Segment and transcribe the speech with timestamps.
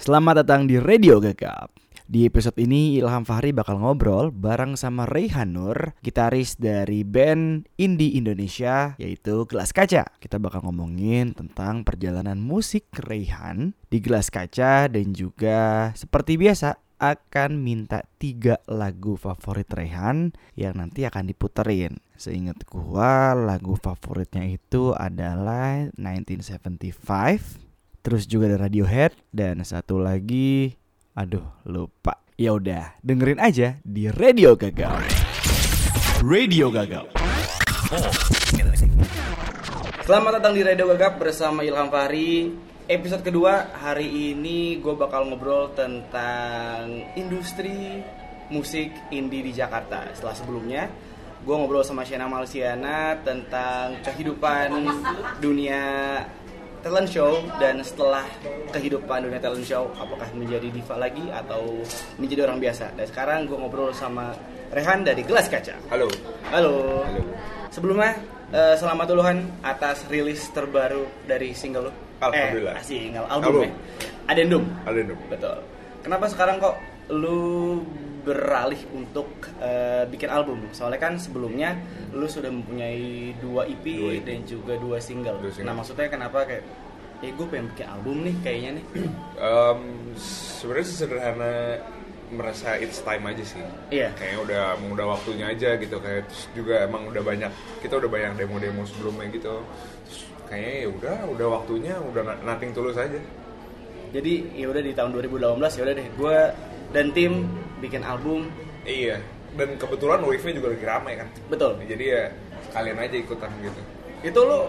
[0.00, 1.76] Selamat datang di Radio Gagap.
[2.08, 8.16] Di episode ini Ilham Fahri bakal ngobrol bareng sama Reyhan Nur, gitaris dari band indie
[8.16, 10.08] Indonesia yaitu Gelas Kaca.
[10.16, 17.60] Kita bakal ngomongin tentang perjalanan musik Reyhan di Gelas Kaca dan juga seperti biasa akan
[17.60, 22.00] minta tiga lagu favorit Rehan yang nanti akan diputerin.
[22.16, 27.68] Seingat gua lagu favoritnya itu adalah 1975,
[28.00, 30.76] terus juga ada Radiohead dan satu lagi
[31.12, 32.16] aduh lupa.
[32.40, 35.04] Ya udah, dengerin aja di Radio Gagal.
[36.24, 37.12] Radio Gagal.
[40.08, 42.50] Selamat datang di Radio Gagap bersama Ilham Fahri
[42.90, 48.02] Episode kedua hari ini gue bakal ngobrol tentang industri
[48.50, 50.90] musik indie di Jakarta Setelah sebelumnya
[51.40, 54.90] gue ngobrol sama Shena Malsiana tentang kehidupan
[55.38, 55.82] dunia
[56.80, 58.24] talent show Dan setelah
[58.72, 61.80] kehidupan dunia talent show apakah menjadi diva lagi atau
[62.16, 64.32] menjadi orang biasa Dan sekarang gue ngobrol sama
[64.70, 66.08] Rehan dari Gelas Kaca Halo.
[66.50, 67.22] Halo, Halo.
[67.70, 68.18] Sebelumnya
[68.50, 71.92] eh, selamat duluan atas rilis terbaru dari single lu.
[72.20, 72.74] Alhamdulillah.
[72.76, 73.62] Eh, single album, Album.
[73.62, 73.72] ya.
[74.26, 74.64] Adendum.
[74.84, 75.18] Adendum.
[75.30, 75.56] Betul.
[76.02, 76.74] Kenapa sekarang kok
[77.14, 77.78] lu
[78.20, 80.68] beralih untuk eh, bikin album?
[80.70, 81.76] Soalnya kan sebelumnya
[82.10, 84.22] lu sudah mempunyai dua EP, Dua EP.
[84.22, 85.36] dan juga dua single.
[85.38, 85.66] Dua single.
[85.66, 86.64] Nah maksudnya kenapa kayak
[87.20, 88.84] eh gue pengen bikin album nih kayaknya nih
[89.44, 89.80] Em,
[90.16, 91.52] sebenarnya sederhana
[92.30, 93.60] merasa it's time aja sih.
[93.90, 94.14] Iya.
[94.14, 97.50] Kayaknya udah udah waktunya aja gitu kayak terus juga emang udah banyak
[97.82, 99.60] kita udah banyak demo-demo sebelumnya gitu.
[100.06, 103.18] Terus kayaknya ya udah udah waktunya udah na- nothing tulus aja.
[104.10, 105.38] jadi ya udah di tahun 2018
[105.70, 106.38] ya udah deh gue
[106.90, 107.46] dan tim
[107.80, 108.46] bikin album
[108.82, 109.18] Iya.
[109.50, 111.28] Dan kebetulan wave-nya juga lagi ramai kan.
[111.48, 112.22] betul Jadi ya
[112.62, 113.80] sekalian aja ikutan gitu.
[114.20, 114.68] itu lo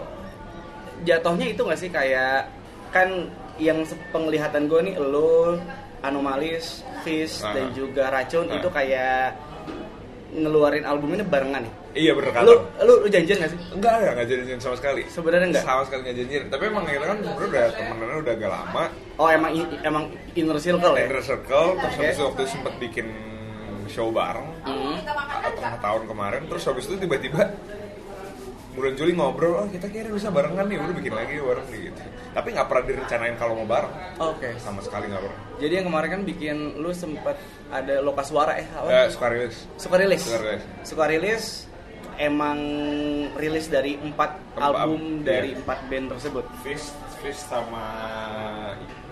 [1.02, 2.48] jatuhnya itu gak sih kayak
[2.88, 5.60] kan yang penglihatan gue nih lo
[6.00, 7.52] anomalis fish Ah.
[7.52, 8.56] dan juga racun Ah.
[8.56, 9.36] itu kayak
[10.32, 12.84] ngeluarin album ini barengan nih Iya bener lu kata.
[12.88, 13.08] lu lu.
[13.12, 13.58] janjian gak sih?
[13.76, 15.02] Enggak, enggak, enggak janjian sama sekali.
[15.12, 15.64] sebenarnya enggak?
[15.64, 16.44] Sama sekali enggak janjian.
[16.48, 18.84] Tapi emang kita kan sebenarnya udah temenannya udah agak lama.
[19.20, 19.50] oh emang
[19.84, 21.04] emang inner circle ya?
[21.04, 22.00] Inner Circle, terus Oke.
[22.00, 23.06] habis itu waktu itu sempat bikin
[23.92, 24.48] show bareng.
[24.64, 24.96] Hmm.
[25.52, 26.42] tengah tahun kemarin.
[26.48, 27.42] Terus habis itu tiba-tiba
[28.72, 32.00] bulan Juli ngobrol oh kita kira bisa barengan nih udah bikin lagi bareng gitu.
[32.32, 33.92] Tapi nggak pernah direncanain kalau mau bareng.
[34.16, 34.56] Oke.
[34.64, 35.40] Sama sekali nggak pernah.
[35.60, 37.36] Jadi yang kemarin kan bikin lu sempet
[37.68, 38.88] ada loka suara eh apa?
[38.88, 39.68] Eh, suka rilis
[40.88, 41.68] suka rilis
[42.14, 42.58] Emang
[43.34, 45.24] rilis dari empat album iya.
[45.24, 47.82] dari empat band tersebut Fish Fish sama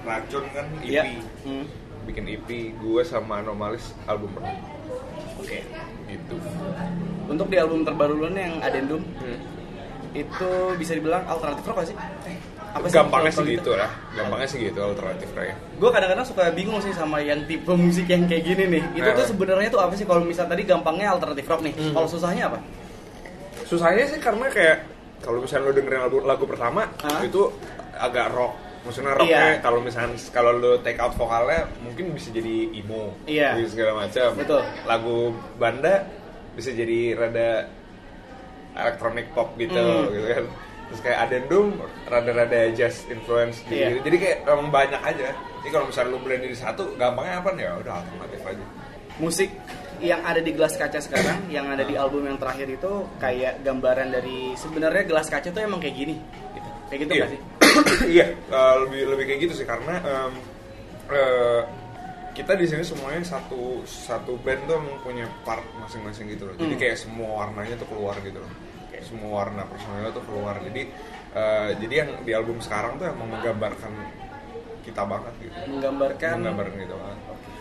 [0.00, 1.02] Racun kan EP Iya.
[1.42, 1.64] Hmm.
[2.00, 4.60] bikin EP gue sama Anomalis album pertama
[5.36, 5.58] oke
[6.06, 6.34] gitu
[7.26, 9.38] Untuk di album terbaru lu yang Adendum Hmm.
[10.10, 11.96] itu bisa dibilang alternatif rock gak sih?
[12.70, 16.90] Apa gampangnya sih gitu lah gampangnya sih gitu alternatif kayak Gue kadang-kadang suka bingung sih
[16.90, 18.82] sama yang tipe musik yang kayak gini nih.
[18.92, 19.14] Itu Eh.
[19.14, 21.74] tuh sebenarnya tuh apa sih kalau misal tadi gampangnya alternatif rock nih.
[21.74, 21.94] Hmm.
[21.94, 22.58] Kalau susahnya apa?
[23.70, 24.82] Susahnya sih karena kayak
[25.22, 27.22] kalau misalnya lo dengerin lagu, lagu pertama Hah?
[27.22, 27.46] itu
[27.94, 29.60] agak rock maksudnya rocknya Iya.
[29.60, 33.54] kalau misalnya kalau lo take out vokalnya mungkin bisa jadi emo Iya.
[33.56, 34.62] gitu segala macam Betul.
[34.84, 35.18] lagu
[35.54, 36.02] banda
[36.50, 37.68] bisa jadi rada
[38.72, 40.08] electronic pop gitu Hmm.
[40.08, 40.44] gitu kan
[40.90, 41.66] terus kayak Adendum
[42.04, 43.78] rada-rada jazz influence gitu.
[43.78, 44.02] Iya.
[44.02, 45.30] jadi kayak emang banyak aja
[45.60, 48.64] jadi kalau misalnya lo blend di satu gampangnya apa nih ya udah alternatif aja
[49.20, 49.50] Musik
[50.00, 54.08] yang ada di gelas kaca sekarang, yang ada di album yang terakhir itu kayak gambaran
[54.08, 56.16] dari sebenarnya gelas kaca tuh emang kayak gini.
[56.56, 56.68] Gitu.
[56.88, 57.20] Kayak gitu iya.
[57.22, 57.40] gak sih?
[58.16, 60.32] iya, eh, lebih lebih kayak gitu sih karena em,
[61.12, 61.62] eh,
[62.32, 66.54] kita di sini semuanya satu satu band tuh emang punya part masing-masing gitu loh.
[66.56, 66.80] Jadi Hmm.
[66.80, 68.52] kayak semua warnanya tuh keluar gitu loh.
[69.00, 70.56] Semua warna personalnya tuh keluar.
[70.60, 70.82] Jadi
[71.30, 73.92] eh, jadi yang di album sekarang tuh emang menggambarkan
[74.80, 75.56] kita banget gitu.
[75.68, 77.18] Menggambarkan Menggambarkan gitu banget.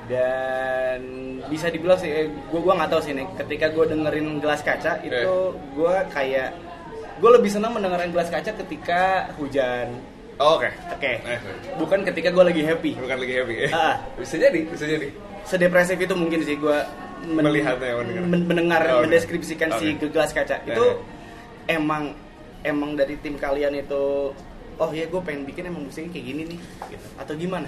[0.10, 1.00] Dan
[1.46, 4.98] bisa dibilang sih eh, gue gua nggak tahu sih nih ketika gue dengerin gelas kaca
[5.00, 5.50] itu Eh.
[5.72, 6.50] gue kayak
[7.16, 9.02] gue lebih senang mendengarkan gelas kaca ketika
[9.36, 9.94] hujan
[10.40, 10.72] Oh, Oke.
[10.90, 11.40] oke Eh,
[11.76, 13.70] bukan ketika gue lagi happy bukan lagi happy ya.
[13.70, 13.96] Ah.
[14.16, 15.12] Bisa jadi, bisa jadi.
[15.42, 16.78] sedepresif itu mungkin sih gue
[17.22, 18.24] Melihatnya, mendengar.
[18.48, 19.04] mendengar Oh, oke.
[19.06, 20.08] mendeskripsikan si Oke.
[20.10, 20.72] gelas kaca Eh.
[20.72, 20.86] itu
[21.68, 22.16] emang
[22.62, 24.32] emang dari tim kalian itu
[24.74, 27.08] oh ya gue pengen bikin emang musiknya kayak gini nih gitu.
[27.16, 27.68] atau gimana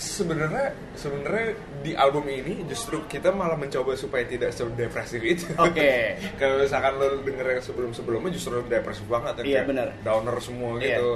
[0.00, 1.48] sebenarnya sebenarnya
[1.84, 5.44] di album ini justru kita malah mencoba supaya tidak sedepresif itu.
[5.54, 6.16] Oke.
[6.40, 9.88] Kalau misalkan lo denger yang sebelum-sebelumnya justru depresif banget kan, Iya, kayak benar.
[10.00, 10.96] Downer semua Iya.
[10.96, 11.10] gitu.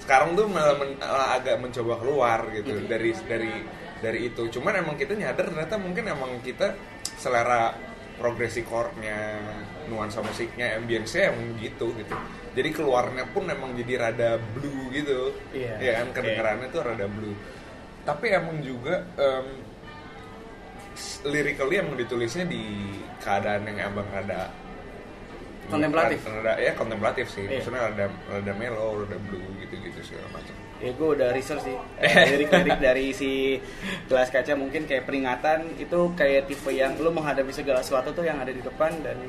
[0.00, 0.98] Sekarang tuh malah, men-
[1.36, 2.88] agak mencoba keluar gitu Mhm.
[2.88, 3.52] dari dari
[3.96, 4.42] dari itu.
[4.48, 6.72] Cuman emang kita nyadar ternyata mungkin emang kita
[7.16, 7.76] selera
[8.16, 9.36] progresi chordnya,
[9.86, 12.16] nuansa musiknya, ambience-nya emang gitu gitu.
[12.56, 15.36] Jadi keluarnya pun emang jadi rada blue gitu.
[15.52, 15.76] Iya.
[15.76, 16.24] Ya kan Oke.
[16.24, 17.36] kedengarannya tuh rada blue.
[18.06, 19.02] Tapi emang juga
[20.94, 22.62] s- lyrically emang ditulisnya di
[23.18, 24.48] keadaan yang emang rada
[25.66, 26.22] Kontemplatif.
[26.22, 27.42] rada ya kontemplatif sih.
[27.42, 27.58] Iya.
[27.58, 30.54] maksudnya rada rada mellow rada blue gitu gitu segala macam.
[30.78, 31.74] Ya gue udah research sih.
[31.98, 33.58] Eh, Lirik-lirik dari si
[34.06, 38.36] gelas kaca mungkin kayak peringatan Itu kayak tipe yang lu menghadapi segala sesuatu tuh yang
[38.36, 39.26] ada di depan Dan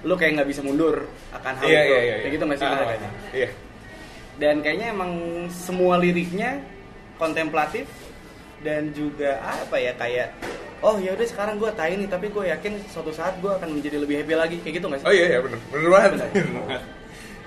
[0.00, 1.90] lu kayak nggak bisa mundur akan hal iya itu.
[1.90, 3.48] iya iya Kayak gitu nggak sih Ah, kayaknya iya.
[4.36, 5.12] Dan kayaknya emang
[5.50, 6.50] semua liriknya
[7.16, 7.84] kontemplatif
[8.58, 10.28] Dan juga apa ya kayak
[10.78, 13.96] Oh ya udah sekarang gue tahu nih tapi gue yakin suatu saat gue akan menjadi
[13.96, 15.06] lebih happy lagi kayak gitu nggak sih?
[15.06, 16.80] oh iya iya bener bener banget Bener.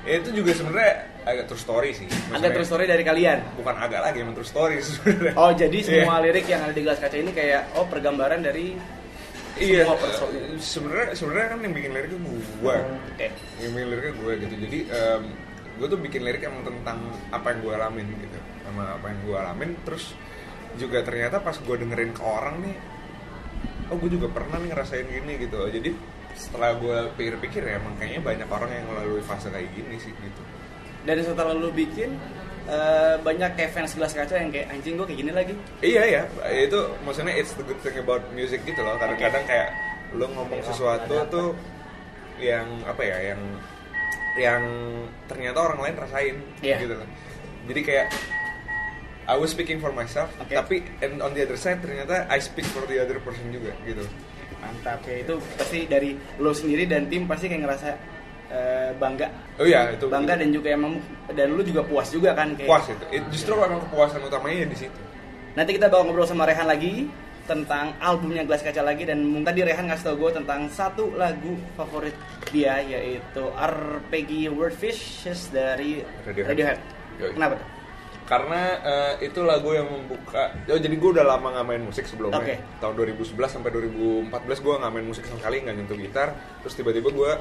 [0.02, 3.38] Ya, itu juga sebenarnya agak true story sih Maksudnya, true story dari kalian.
[3.54, 6.24] bukan agak lagi emang true story sebenarnya Oh jadi semua Iya.
[6.26, 8.74] lirik yang ada di gelas kaca ini kayak oh pergambaran dari
[9.56, 10.28] Iya, semua person.
[10.32, 12.76] eh, sebenarnya sebenarnya kan yang bikin liriknya gue,
[13.12, 13.28] Oke.
[13.60, 14.56] yang bikin liriknya gue gitu.
[14.58, 15.22] Jadi em,
[15.76, 16.98] gue tuh bikin lirik emang tentang
[17.30, 19.70] apa yang gue alamin gitu, sama apa yang gue alamin.
[19.84, 20.16] Terus
[20.78, 22.78] juga ternyata pas gue dengerin ke orang nih,
[23.90, 25.58] oh gue juga pernah nih ngerasain gini gitu.
[25.72, 25.90] Jadi
[26.38, 30.42] setelah gue pikir-pikir ya emang kayaknya banyak orang yang melalui fase kayak gini sih gitu.
[31.04, 32.16] Dan setelah lu bikin
[32.70, 35.54] eh, banyak kayak fans gelas kaca yang kayak anjing gue kayak gini lagi.
[35.82, 36.22] Iya ya,
[36.54, 38.96] itu maksudnya it's the good thing about music gitu loh.
[39.00, 39.70] Kadang-kadang kayak
[40.16, 41.50] lo ngomong sesuatu tuh
[42.40, 43.42] yang apa ya, yang
[44.40, 44.64] yang
[45.28, 46.78] ternyata orang lain rasain Iya.
[46.80, 47.10] gitu loh.
[47.68, 48.08] Jadi kayak
[49.30, 50.58] I was speaking for myself, Oke.
[50.58, 54.02] tapi and on the other side ternyata I speak for the other person juga gitu.
[54.58, 57.90] Mantap ya itu pasti dari lo sendiri dan tim pasti kayak ngerasa
[58.50, 59.30] eh, bangga.
[59.62, 60.98] Oh iya itu Bangga dan juga emang
[61.30, 62.66] dan lu juga puas juga kan kayak.
[62.66, 63.06] puas itu.
[63.14, 65.00] It- justru emang kepuasan utamanya ya di situ.
[65.54, 67.06] Nanti kita bakal ngobrol sama Rehan lagi
[67.46, 71.58] tentang albumnya Gelas Kaca lagi dan mungkin tadi Rehan ngasih tau gue tentang satu lagu
[71.74, 72.14] favorit
[72.54, 76.50] dia yaitu Arpeggi Wordfishes dari Radiohead.
[76.54, 76.80] Radiohead.
[77.22, 77.32] Yoi.
[77.38, 77.79] Kenapa tuh?
[78.30, 82.38] Karena eh, itu lagu yang membuka oh, jadi gue udah lama nggak main musik sebelumnya
[82.38, 82.56] Oke.
[82.78, 84.30] tahun 2011 sampai 2014
[84.62, 86.30] gue nggak main musik sama sekali nggak nyentuh gitar
[86.62, 87.32] terus tiba-tiba gue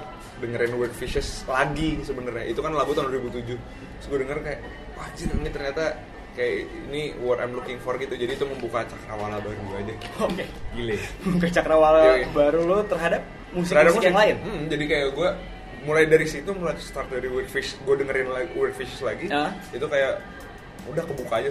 [0.40, 4.61] dengerin Weird Fishes lagi sebenarnya itu kan lagu tahun 2007 terus gue denger kayak
[4.96, 5.85] wah anjir ini ternyata
[6.32, 6.56] kayak
[6.87, 9.93] ini what I'm looking for gitu jadi itu membuka cakrawala baru aja
[10.25, 10.44] Oke.
[10.73, 10.96] gile
[11.37, 12.32] Ke cakrawala Yoi.
[12.32, 13.20] baru lo terhadap
[13.52, 14.37] musik, Terhadap musik yang lain.
[14.40, 15.29] hmm, jadi kayak gue
[15.79, 19.52] mulai dari situ mulai start dari Weird Fish gue dengerin lagi Weird Fishes lagi Ah.
[19.69, 20.38] itu kayak
[20.88, 21.50] udah kebuka aja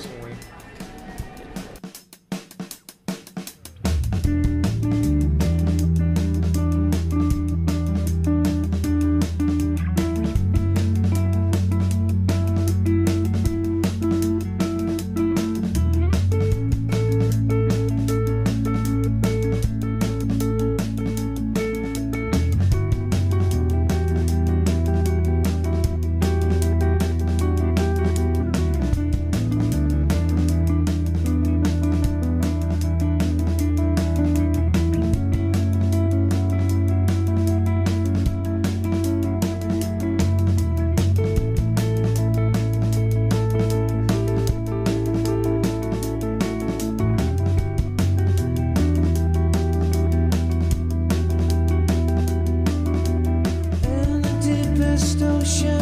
[55.47, 55.76] ocean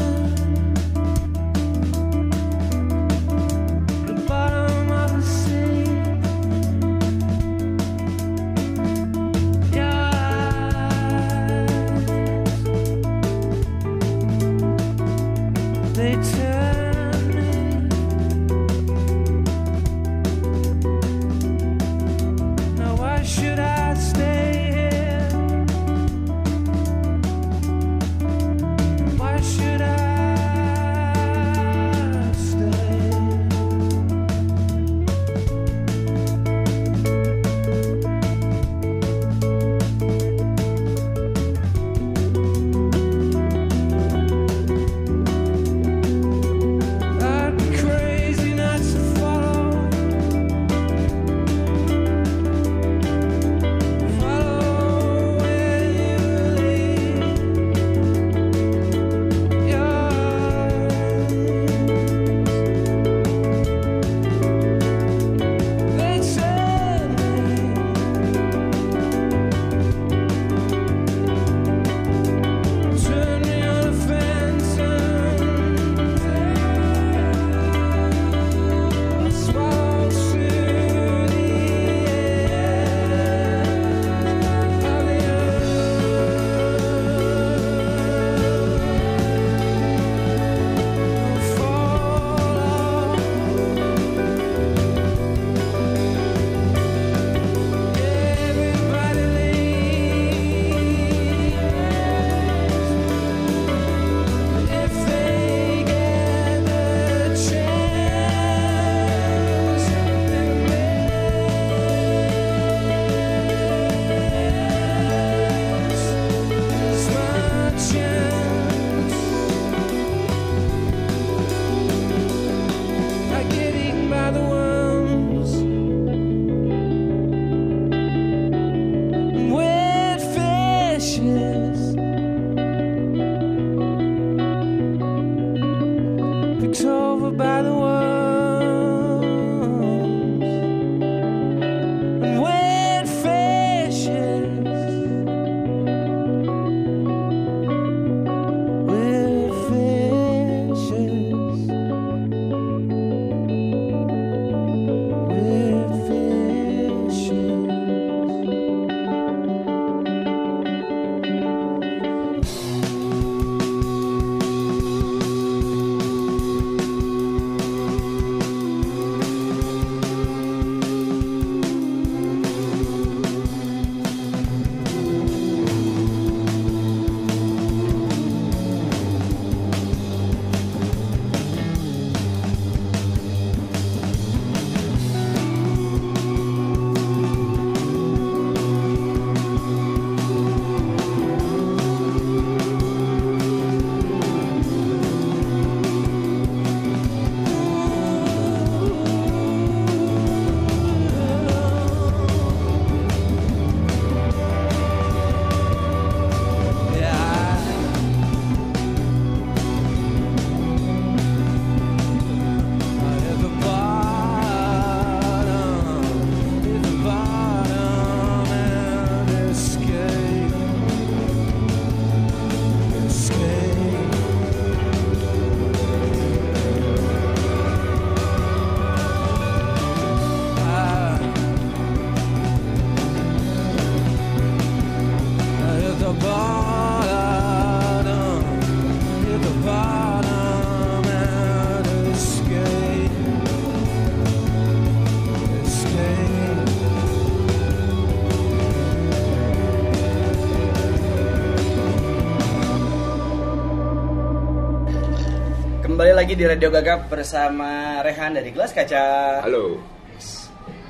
[256.06, 259.42] semuanya lagi di Radio Gagap bersama Rehan dari Gelas Kaca.
[259.42, 259.82] Halo.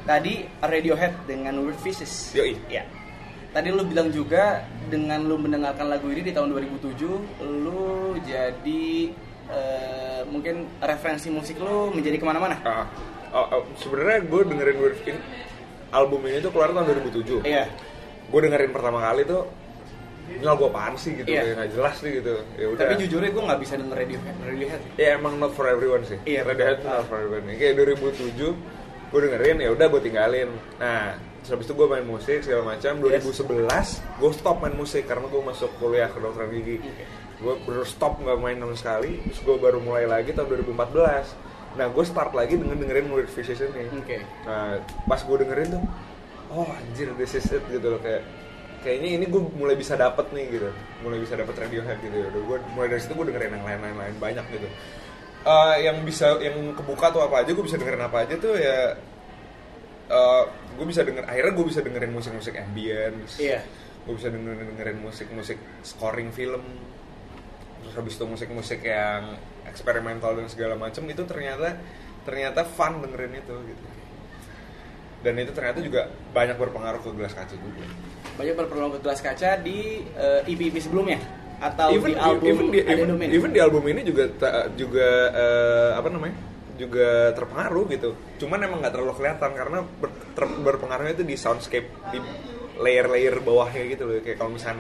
[0.03, 2.36] Tadi Radiohead dengan Weird Fishes.
[2.36, 2.60] Yoi.
[2.67, 2.84] Ya.
[3.55, 7.07] Tadi lu bilang juga dengan lu mendengarkan lagu ini di tahun 2007,
[7.48, 9.15] lu jadi
[9.55, 12.60] eh, mungkin referensi musik lu menjadi ke mana-mana.
[13.31, 15.15] Oh, oh, sebenarnya gue dengerin Weird in
[15.95, 17.48] album ini tuh keluar tahun 2007.
[17.48, 17.72] Iya.
[18.27, 19.48] Gue dengerin pertama kali tuh
[20.25, 22.34] ini lagu apaan sih gitu, kayak nggak jelas nih gitu.
[22.58, 22.82] Ya udah.
[22.82, 24.36] Tapi jujurnya gue nggak bisa denger Radiohead.
[24.41, 24.82] Radiohead.
[24.98, 26.17] Ya emang not for everyone sih.
[26.25, 27.46] Iya, Radiohead not for everyone.
[27.53, 28.34] Kayak 2007
[29.05, 30.50] gue dengerin ya udah gue tinggalin.
[30.82, 31.15] Nah,
[31.46, 32.94] habis itu gue main musik segala macam.
[33.00, 36.82] 2011 gue stop main musik karena gue masuk kuliah kedokteran gigi.
[36.82, 37.05] Oke.
[37.36, 39.22] Gue baru stop nggak main sama sekali.
[39.29, 41.77] Terus gue baru mulai lagi tahun 2014.
[41.77, 43.91] Nah, gue start lagi dengan dengerin Weird Fishes ini.
[43.94, 44.24] Oke.
[44.48, 45.84] Nah, pas gue dengerin tuh,
[46.55, 48.24] oh anjir this is it gitu loh kayak
[48.85, 50.69] kayaknya ini gue mulai bisa dapet nih gitu,
[51.01, 52.15] mulai bisa dapet Radiohead gitu.
[52.29, 54.67] Udah gue mulai dari situ gue dengerin yang lain-lain lain banyak gitu.
[55.45, 58.93] Eh, yang bisa yang kebuka tuh apa aja gue bisa dengerin apa aja tuh ya
[60.75, 63.63] gue bisa denger akhirnya gue bisa dengerin musik-musik ambience Iya.
[64.05, 66.61] gue bisa dengerin dengerin musik-musik scoring film
[67.81, 69.33] terus habis itu musik-musik yang
[69.65, 71.79] eksperimental dan segala macam itu ternyata
[72.21, 73.85] ternyata fun dengerin itu gitu
[75.25, 77.82] dan itu ternyata juga banyak berpengaruh ke gelas kaca juga.
[78.38, 81.17] Banyak berpeluang ke gelas kaca di eh, EP-EP sebelumnya
[81.55, 85.91] atau even di album even di, even, even di album ini juga ta- juga eh,
[85.96, 86.36] apa namanya
[86.75, 88.10] juga terpengaruh gitu.
[88.38, 92.20] Cuman emang nggak terlalu kelihatan karena ber- ter- berpengaruhnya itu di soundscape di
[92.75, 94.20] layer-layer bawahnya gitu loh.
[94.20, 94.75] Kayak kalau misal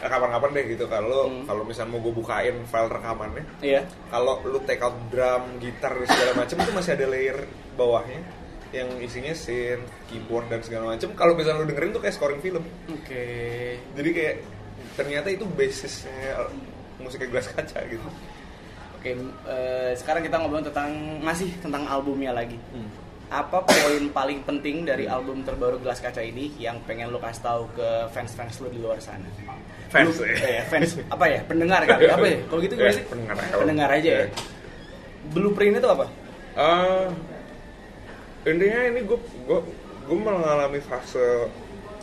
[0.00, 1.44] kapan-kapan deh gitu kalau Hmm.
[1.44, 3.84] kalau misal mau gue bukain file rekamannya Iya.
[4.08, 7.38] kalau lu take out drum, gitar segala macam itu masih ada layer
[7.76, 8.24] bawahnya
[8.70, 11.10] yang isinya synth, keyboard dan segala macam.
[11.12, 12.62] Kalau misalnya lu dengerin tuh kayak scoring film.
[12.88, 13.26] Oke.
[13.92, 14.34] Jadi kayak
[14.94, 16.46] ternyata itu basisnya
[16.96, 18.08] musiknya gelas kaca gitu.
[18.94, 22.54] Oke, eh, sekarang kita ngobrol tentang masih tentang albumnya lagi.
[23.26, 27.62] Apa poin paling penting dari album terbaru Gelas Kaca ini yang pengen lo kasih tahu
[27.72, 29.22] ke fans-fans lo di luar sana?
[29.86, 30.34] Fans, Lu- ya.
[30.58, 31.38] eh, fans apa ya?
[31.46, 32.38] Pendengar kali apa ya?
[32.44, 33.04] Kalau gitu gimana Ya, sih?
[33.06, 33.54] pendengar aja.
[33.54, 34.18] Pendengar aja ya.
[34.18, 34.26] Ya.
[35.30, 36.04] Blueprint itu apa?
[36.58, 37.06] Eh,
[38.42, 39.60] intinya ini gue gue
[40.06, 41.46] gue mengalami fase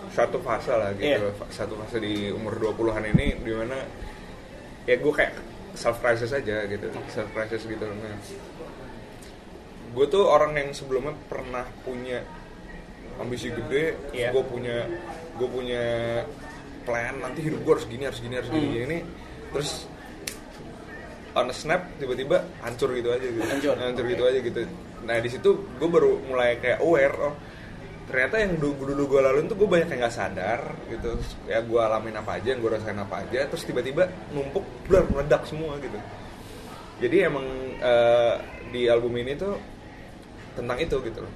[0.09, 1.27] satu fase lah gitu.
[1.35, 3.77] Fa- satu fase di umur 20-an ini di mana
[4.85, 5.33] ya gue kayak
[5.73, 8.15] self crisis aja gitu self crisis gitu nah,
[9.91, 12.21] gue tuh orang yang sebelumnya pernah punya
[13.17, 14.29] ambisi gede Iya.
[14.31, 14.85] gue punya
[15.35, 15.83] gue punya
[16.81, 18.77] plan nanti hidup gue harus gini harus gini harus gini, Hmm.
[18.79, 18.97] gini
[19.51, 19.89] terus
[21.33, 24.05] on a snap tiba-tiba hancur gitu aja gitu Hancur.
[24.05, 24.59] gitu aja gitu
[25.07, 25.49] nah di situ
[25.79, 27.33] gue baru mulai kayak aware oh
[28.07, 31.19] ternyata yang dulu dulu gue laluin tuh gue banyak yang nggak sadar gitu.
[31.43, 35.43] Ya gue alamin apa aja yang gue rasain apa aja terus tiba-tiba numpuk blar meledak
[35.43, 35.99] semua gitu.
[37.03, 37.43] Jadi emang
[37.77, 38.35] eh,
[38.71, 39.59] di album ini tuh
[40.55, 41.33] tentang itu gitu loh.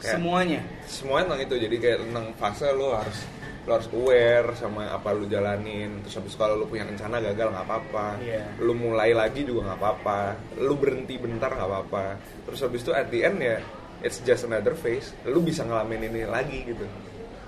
[0.00, 0.60] Kayak- Semuanya.
[0.88, 1.54] semuanya tentang itu.
[1.68, 3.18] Jadi kayak tentang fase lo harus
[3.66, 6.00] lo harus aware sama apa lo jalanin.
[6.06, 8.06] Terus habis kalau lo punya rencana gagal nggak apa-apa.
[8.22, 8.62] Iya.
[8.62, 10.20] lo mulai lagi juga nggak apa-apa.
[10.62, 12.04] Lo berhenti bentar nggak apa-apa.
[12.46, 13.58] Terus habis itu at the end ya
[14.06, 15.10] it's just another phase.
[15.26, 16.86] Lo bisa ngalamin ini lagi gitu.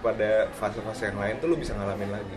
[0.02, 2.36] Pada fase-fase yang lain tuh lo bisa ngalamin lagi.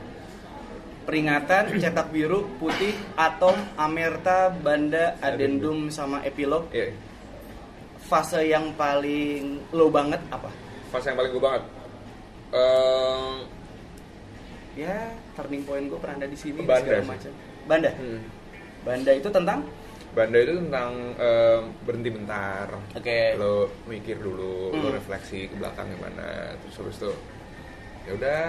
[1.01, 6.69] Peringatan, cetak biru, putih, atom, amerta, banda, adendum, sama epilog.
[6.69, 6.93] ya
[8.05, 10.53] Fase yang paling low banget apa?
[10.91, 11.63] fase yang paling gue banget.
[12.51, 13.33] Ehm,
[14.71, 14.95] ya
[15.35, 17.31] turning point gue pernah ada di sini Banda segala macam.
[17.67, 17.91] Banda?
[17.93, 18.21] Hmm.
[18.81, 19.59] banda itu tentang?
[20.11, 22.67] Banda itu tentang em, berhenti bentar.
[22.91, 23.35] Oke.
[23.37, 24.95] Lo mikir dulu lo Hmm.
[24.95, 27.11] refleksi ke belakang gimana terus habis itu
[28.01, 28.41] ya udah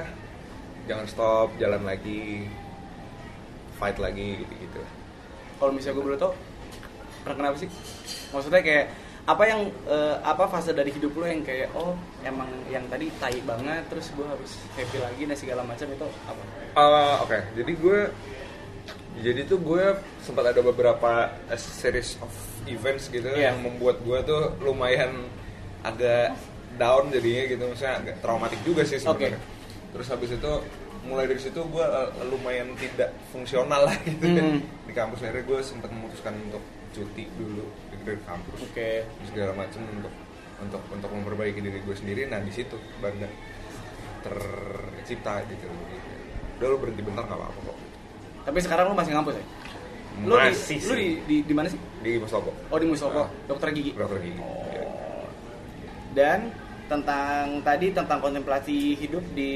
[0.88, 2.48] jangan stop jalan lagi
[3.76, 4.82] fight lagi gitu gitu
[5.60, 6.32] kalau misalnya gue boleh tau
[7.22, 7.70] pernah kenapa sih?
[8.32, 8.86] Maksudnya kayak
[9.22, 13.38] apa yang eh, apa fase dari hidup lo yang kayak oh emang yang tadi tai
[13.40, 17.98] banget terus gue harus happy lagi dan segala macam itu apa Uh, oke jadi gue
[19.20, 19.84] jadi tuh gue
[20.18, 21.10] sempat ada beberapa
[21.46, 22.32] eh, series of
[22.64, 23.52] events gitu Iya.
[23.52, 25.28] yang membuat gue tuh lumayan
[25.82, 26.34] agak
[26.74, 29.38] down jadinya gitu maksudnya agak traumatik juga sih sebenarnya
[29.92, 30.52] terus habis itu
[31.02, 31.86] mulai dari situ gue
[32.26, 34.58] lumayan tidak fungsional lah gitu Hmm.
[34.82, 37.64] di kampus akhirnya gue sempat memutuskan untuk cuti dulu
[38.02, 38.58] dari kampus.
[38.62, 39.08] Oke.
[39.24, 40.12] Segala macam untuk
[40.60, 42.28] untuk untuk memperbaiki diri gue sendiri.
[42.28, 43.26] Nah di situ bangga
[44.22, 45.66] tercipta gitu.
[46.58, 47.78] Udah lu berhenti bentar nggak apa-apa kok.
[48.42, 49.44] Tapi sekarang lo masih ngampus ya?
[50.22, 51.80] Lo di, lo di, di, di mana sih?
[51.98, 53.28] Di Mustopo oh di Mustopo Ah.
[53.48, 53.96] dokter gigi.
[53.96, 54.38] Dokter gigi.
[54.38, 54.68] Oh.
[54.68, 54.84] Iya.
[56.12, 56.40] dan
[56.84, 59.54] tentang tadi tentang kontemplasi hidup di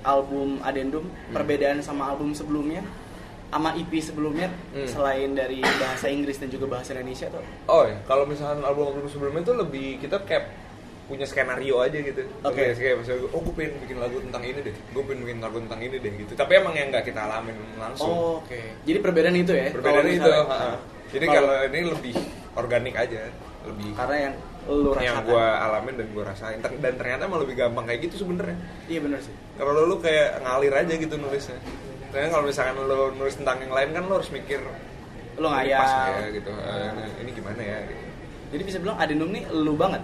[0.00, 1.36] album Adendum Hmm.
[1.36, 2.80] perbedaan sama album sebelumnya
[3.48, 4.84] sama EP sebelumnya Hmm.
[4.84, 9.40] selain dari bahasa Inggris dan juga bahasa Indonesia tuh Oh ya, kalau misalkan album-album sebelumnya
[9.40, 10.52] itu lebih kita kayak
[11.04, 12.20] punya skenario aja gitu.
[12.42, 12.52] Oke.
[12.54, 15.56] Kayak- Kayak misalnya, oh gue pengen bikin lagu tentang ini deh, gue pengen bikin lagu
[15.58, 16.32] tentang ini deh gitu.
[16.36, 18.12] Tapi emang yang nggak kita alamin langsung.
[18.12, 18.60] Oh, oke.
[18.84, 19.72] Jadi perbedaan itu ya.
[19.72, 20.20] Berbeda kalau itu.
[20.20, 20.76] misalnya- ha.
[21.08, 22.14] Jadi kalau- ini lebih
[22.52, 23.20] organik aja,
[23.64, 24.34] lebih karena yang
[24.68, 25.00] lu rasakan.
[25.00, 28.56] yang gue alamin dan gue rasain dan ternyata emang lebih gampang kayak gitu sebenarnya.
[28.84, 29.32] Iya benar sih.
[29.56, 31.56] Kalau lu kayak ngalir aja gitu nulisnya.
[32.08, 34.60] Ternyata kalau misalkan lu nulis tentang yang lain kan lu harus mikir
[35.38, 35.80] pas ngayal.
[36.18, 36.50] ya gitu.
[36.50, 38.04] Eh, ini gimana ya gitu.
[38.48, 40.02] Jadi bisa bilang Adenum nih lu banget.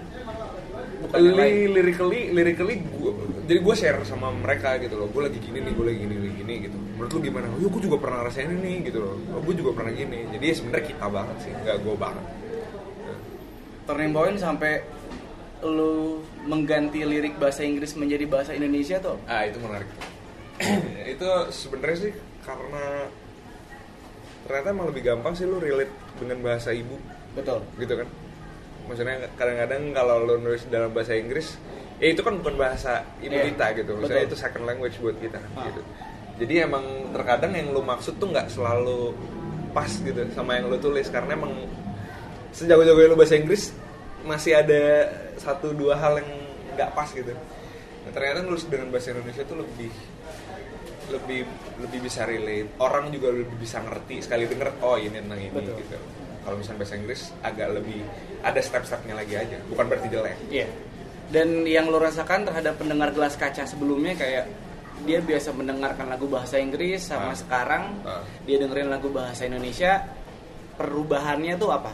[1.01, 1.51] Bukan yang lain.
[1.51, 3.11] Li, lyrically, lyrically gua,
[3.45, 5.09] jadi gue share sama mereka gitu loh.
[5.11, 6.77] Gue lagi gini nih, gue lagi gini, lagi gini gitu.
[6.95, 7.45] Menurut lu gimana?
[7.51, 9.15] Oh, gue juga pernah ngerasain ini gitu loh.
[9.33, 10.29] Oh, gue juga pernah gini.
[10.29, 12.25] Jadi ya sebenarnya kita banget sih, nggak gue banget.
[13.85, 14.71] Turning point sampai
[15.65, 19.17] lu mengganti lirik bahasa Inggris menjadi bahasa Indonesia tuh.
[19.25, 19.89] Ah itu menarik.
[21.05, 23.09] Itu sebenarnya sih karena
[24.45, 25.89] ternyata emang lebih gampang sih lu relate
[26.21, 26.95] dengan bahasa ibu
[27.33, 27.59] Betul.
[27.81, 28.07] gitu kan.
[28.85, 31.57] Maksudnya kadang-kadang kalau lu nulis dalam bahasa Inggris,
[31.97, 33.91] ya itu kan bukan bahasa ibu Iya, kita gitu.
[33.97, 34.31] Maksudnya betul.
[34.31, 35.65] itu second language buat kita Ah.
[35.67, 35.81] gitu.
[36.35, 39.15] Jadi emang terkadang yang lu maksud tuh nggak selalu
[39.73, 41.51] pas gitu sama yang lu tulis karena emang
[42.53, 43.73] sejago-jago lu bahasa Inggris
[44.23, 46.29] masih ada satu dua hal yang
[46.77, 47.33] nggak pas gitu.
[48.05, 49.89] Nah, ternyata nulis dengan bahasa Indonesia tuh lebih
[51.09, 51.45] lebih
[51.79, 52.77] lebih bisa relate.
[52.77, 55.75] Orang juga lebih bisa ngerti sekali denger oh ini tentang ini Betul.
[55.79, 55.97] gitu.
[56.41, 57.99] Kalau misalnya bahasa Inggris agak lebih
[58.41, 60.37] ada step-stepnya lagi aja, bukan berarti jelek.
[60.49, 60.67] Iya.
[61.25, 64.45] Dan yang lo rasakan terhadap pendengar gelas kaca sebelumnya kayak
[65.03, 67.35] dia biasa mendengarkan lagu bahasa Inggris sama Ah.
[67.35, 68.21] sekarang Ah.
[68.45, 70.05] dia dengerin lagu bahasa Indonesia
[70.77, 71.91] perubahannya tuh apa?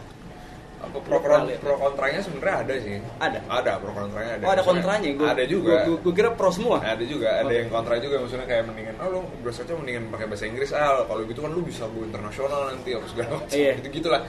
[0.82, 1.60] Pro, pro, lihat?
[1.60, 2.98] pro kontranya sebenarnya ada sih.
[3.16, 3.40] Ada?
[3.46, 4.44] Ada pro kontranya ada.
[4.44, 5.28] oh ada Maksudnya kontranya gue.
[5.28, 5.76] ada juga.
[5.96, 6.78] Gue kira pro semua.
[6.80, 7.56] Ada juga, ada Oke.
[7.56, 11.22] yang kontra juga maksudnya kayak mendingan oh lu berasanya mendingan pakai bahasa Inggris ah kalau
[11.24, 13.72] gitu kan lu bisa go internasional nanti apa segala macam Iya.
[13.78, 14.22] gitu gitulah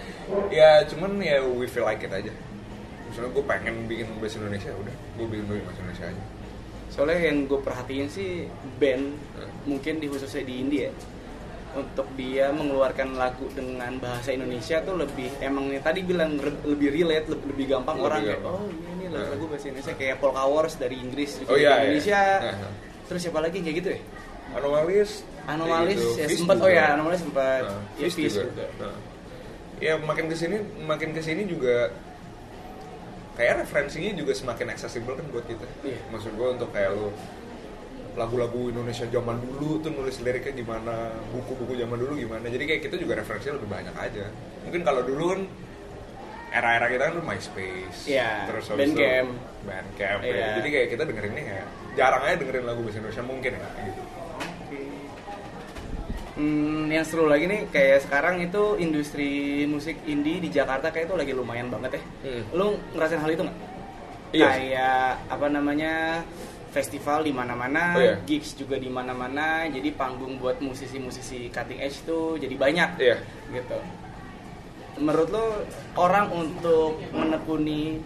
[0.49, 2.33] ya cuman ya we feel like it aja
[3.05, 6.25] misalnya gue pengen bikin bahasa Indonesia udah gue bikin bahasa Indonesia aja
[6.88, 8.31] Soalnya yang gue perhatiin sih
[8.77, 9.49] band Hmm.
[9.67, 10.88] mungkin di khususnya di India
[11.74, 17.26] untuk dia mengeluarkan lagu dengan bahasa Indonesia tuh lebih emang tadi bilang re- lebih relate
[17.26, 18.54] lebih, lebih gampang Lebih orang kayak gampang.
[18.54, 19.28] oh iya ini Hmm.
[19.28, 21.80] lagu bahasa Indonesia kayak Polka Wars dari Inggris juga Oh, di iya, iya.
[21.82, 22.72] Indonesia Nah.
[23.04, 24.00] terus siapa lagi kayak gitu ya
[24.52, 25.11] anomalis
[25.42, 26.32] Anomalis kayak gitu.
[26.32, 28.46] ya sempat oh ya Anomalis sempat Nah, ya Fish Fish juga.
[28.46, 28.64] juga.
[28.78, 28.96] Nah.
[29.78, 31.90] ya makin ke sini makin ke sini juga
[33.32, 35.98] kayak referensinya juga semakin accessible kan buat kita Iya.
[36.08, 37.08] maksud gue untuk kayak lu
[38.12, 42.96] lagu-lagu Indonesia zaman dulu tuh nulis liriknya gimana buku-buku zaman dulu gimana jadi kayak kita
[43.01, 44.25] juga referensinya lebih banyak aja
[44.62, 45.40] mungkin kalau dulu kan
[46.53, 49.33] era-era kita kan MySpace Iya, terus Bandcamp.
[49.64, 50.29] Bandcamp ya.
[50.29, 50.46] Iya.
[50.61, 54.03] jadi kayak kita dengerinnya kayak jarang aja dengerin lagu bahasa Indonesia mungkin ya gitu
[56.33, 59.29] Hmm, yang seru lagi nih kayak sekarang itu industri
[59.68, 62.03] musik indie di Jakarta kayak itu lagi lumayan banget ya.
[62.25, 62.42] Hmm.
[62.57, 63.59] Lu ngerasain hal itu nggak?
[64.33, 64.46] Iya.
[64.48, 66.25] Kayak apa namanya
[66.72, 68.16] festival di mana-mana, Oh, iya.
[68.24, 72.90] gigs juga di mana-mana, jadi panggung buat musisi-musisi cutting edge tuh jadi banyak.
[72.96, 73.16] Iya.
[73.52, 73.78] Gitu.
[74.96, 75.44] Menurut lo
[75.94, 78.00] orang untuk menekuni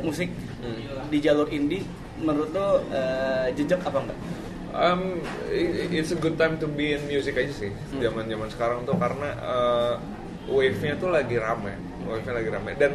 [0.00, 1.08] musik Hmm.
[1.08, 1.84] di jalur indie,
[2.18, 4.20] menurut lo eh, jejak apa enggak?
[4.68, 8.04] Um, it's a good time to be in music aja sih Hmm.
[8.04, 9.94] zaman zaman sekarang tuh karena uh,
[10.46, 11.72] wave-nya tuh lagi rame,
[12.04, 12.92] wave-nya lagi rame dan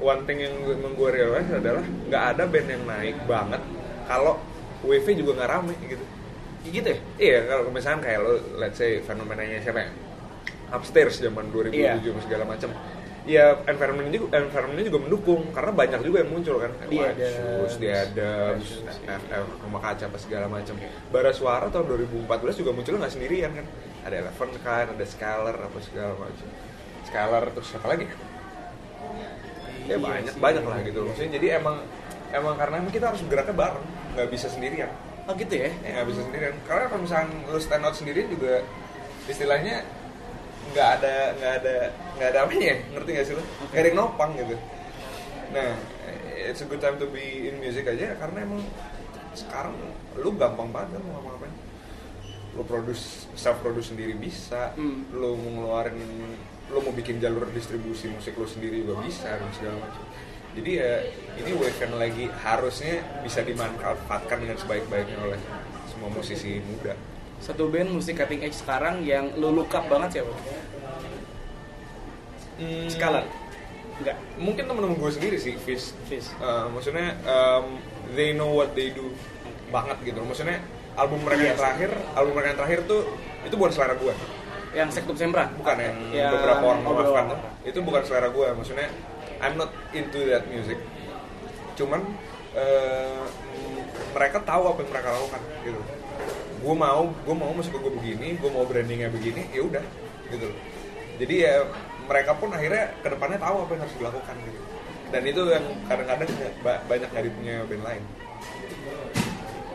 [0.00, 3.62] one thing yang gue, yang gue realize adalah nggak ada band yang naik banget
[4.04, 4.40] kalau
[4.82, 6.04] wave-nya juga nggak rame gitu.
[6.60, 6.98] Gitu ya?
[7.16, 9.90] Iya kalau misalnya kayak lo, let's say fenomenanya siapa ya?
[10.70, 11.92] Upstairs zaman 2007 Iya.
[12.00, 12.70] sama segala macam.
[13.28, 16.72] Ya environment juga environment juga mendukung karena banyak juga yang muncul kan.
[16.88, 18.30] Dia ada- Shoes, dia ada
[19.06, 20.74] FF rumah kaca apa segala macam.
[21.12, 23.66] Bara Suara tahun 2014 juga munculnya nggak sendirian kan.
[24.00, 26.48] Ada Eleven kan, ada Scalar apa segala macam.
[27.04, 28.06] Scalar terus siapa lagi?
[29.90, 30.38] Ya Iya banyak sih.
[30.38, 31.00] banyak lah gitu.
[31.02, 31.76] Maksudnya jadi emang
[32.30, 34.86] emang karena emang kita harus geraknya bareng, nggak bisa sendirian
[35.26, 35.70] Oh gitu ya?
[35.76, 38.62] ya nggak bisa sendirian karena kalau misalnya lu stand out sendirian juga
[39.24, 39.82] istilahnya
[40.68, 41.76] nggak ada nggak ada
[42.12, 44.56] nggak ada apa ya ngerti nggak sih lu nggak ada yang nopang gitu
[45.50, 45.70] nah
[46.40, 48.62] it's a good time to be in music aja karena emang
[49.32, 49.74] sekarang
[50.16, 51.54] lu gampang banget mau ngapain
[52.52, 55.06] lu produce self produce sendiri bisa Hmm.
[55.12, 55.98] lu mau ngeluarin
[56.70, 60.02] lu mau bikin jalur distribusi musik lu sendiri juga bisa dan segala macam
[60.50, 60.92] jadi ya
[61.38, 65.38] ini yang lagi harusnya bisa dimanfaatkan dengan sebaik-baiknya oleh
[65.86, 66.94] semua musisi muda
[67.40, 70.28] Satu band musik cutting edge sekarang yang lu look up banget siapa?
[72.60, 73.24] Hmm, Skala?
[74.00, 74.16] Enggak.
[74.36, 76.32] mungkin temen-temen gue sendiri sih Fish Fish.
[76.40, 77.76] Uh, maksudnya um,
[78.16, 79.12] they know what they do
[79.68, 80.60] banget gitu maksudnya
[80.96, 81.60] album mereka yang Yes.
[81.60, 83.00] terakhir album mereka yang terakhir tuh
[83.44, 84.14] itu bukan selera gue
[84.70, 85.50] Yang Sektum Sembra.
[85.58, 87.34] bukan yang Yang beberapa orang oh, beberapa.
[87.66, 88.88] itu bukan selera gue maksudnya
[89.42, 90.78] I'm not into that music
[91.74, 92.04] cuman
[92.54, 93.24] eh,
[94.14, 95.80] mereka tahu apa yang mereka lakukan gitu
[96.60, 99.84] gue mau gue mau musik gue begini gue mau brandingnya begini ya udah
[100.28, 100.58] gitu loh.
[101.16, 101.54] jadi ya
[102.04, 104.60] mereka pun akhirnya ke depannya tahu apa yang harus dilakukan gitu
[105.10, 106.28] dan itu yang kadang-kadang
[106.62, 108.04] banyak nggak punya band lain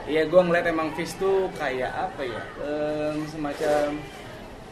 [0.05, 2.43] Iya, gue ngeliat emang Fish tuh kayak apa ya?
[2.61, 3.97] em, semacam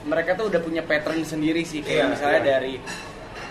[0.04, 1.80] mereka tuh udah punya pattern sendiri sih.
[1.80, 2.50] Kayak Iya, misalnya iya.
[2.50, 2.74] dari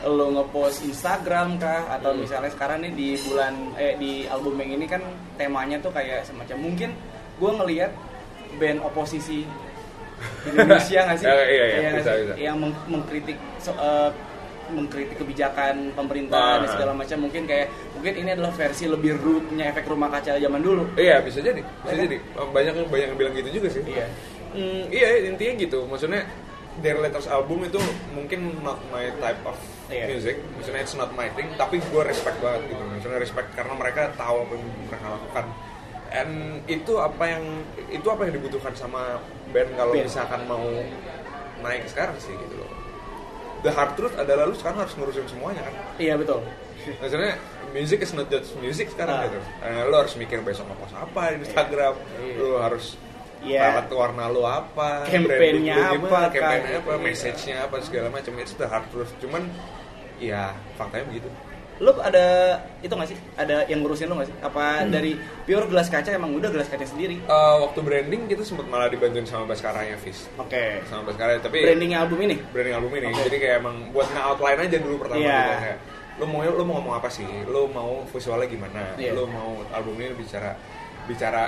[0.03, 4.87] lo ngepost Instagram kah atau misalnya sekarang nih di bulan eh di album yang ini
[4.87, 4.99] kan
[5.35, 6.91] temanya tuh kayak semacam mungkin
[7.38, 7.93] gue ngelihat
[8.59, 9.47] band oposisi
[10.45, 11.27] Indonesia nggak sih?
[11.31, 12.35] Eh, iya, iya, nggak bisa, bisa.
[12.37, 14.11] Yang meng- mengkritik so- eh,
[14.73, 19.85] mengkritik kebijakan pemerintah dan segala macam mungkin kayak mungkin ini adalah versi lebih rootnya efek
[19.85, 20.88] rumah kaca zaman dulu.
[20.97, 22.01] iya bisa jadi bisa kan?
[22.01, 22.17] jadi
[22.49, 24.07] banyak banyak yang bilang gitu juga sih Iya.
[24.53, 25.85] Hmm, iya intinya gitu.
[25.85, 26.23] Maksudnya
[26.79, 27.77] their latest album itu
[28.12, 29.57] mungkin not my type of
[29.88, 30.09] Iya.
[30.09, 30.37] music.
[30.57, 31.53] Maksudnya it's not my thing.
[31.55, 32.81] Tapi gue respect banget gitu.
[32.81, 35.47] Maksudnya respect karena mereka tahu apa yang mereka lakukan.
[36.12, 36.33] And
[36.65, 37.45] itu apa yang
[37.88, 40.65] itu apa yang dibutuhkan sama band kalau misalkan mau
[41.61, 42.69] naik sekarang sih gitu loh.
[43.62, 45.75] The hard truth adalah lu sekarang harus ngurusin semuanya kan?
[45.97, 46.41] Iya betul.
[46.99, 47.38] maksudnya
[47.71, 49.25] music is not just music sekarang Ah.
[49.25, 49.38] gitu.
[49.62, 51.95] Eh, lu harus mikir besok mau post apa di Instagram.
[52.19, 52.35] Iya.
[52.37, 52.99] lu harus
[53.42, 53.61] Iya.
[53.68, 56.81] palette warna lu apa Campaign-nya branding apa, gimana, campaign-nya kan?
[56.81, 57.02] apa Iya.
[57.02, 59.42] message-nya apa segala macam itu the hard truth cuman
[60.16, 60.42] ya
[60.74, 61.31] faktanya begitu
[61.81, 62.22] Lu ada
[62.78, 63.18] itu nggak sih?
[63.35, 64.37] Ada yang ngurusin lu nggak sih?
[64.38, 64.94] Apa Hmm.
[64.94, 67.18] dari pure gelas kaca emang udah gelas kaca sendiri?
[67.18, 70.78] Eh, waktu branding kita sempat malah dibantuin sama Baskaranya Fis Oke.
[70.87, 72.38] sama Baskara tapi Brandingnya album ini?
[72.46, 73.26] branding album ini Oke.
[73.26, 75.35] jadi kayak emang buat nge-outline aja dulu pertama Iya.
[75.35, 75.78] gitu kayak
[76.12, 79.11] lu mau lu mau ngomong apa sih lu mau visualnya gimana Iya.
[79.11, 80.55] lu mau album ini bicara
[81.02, 81.42] bicara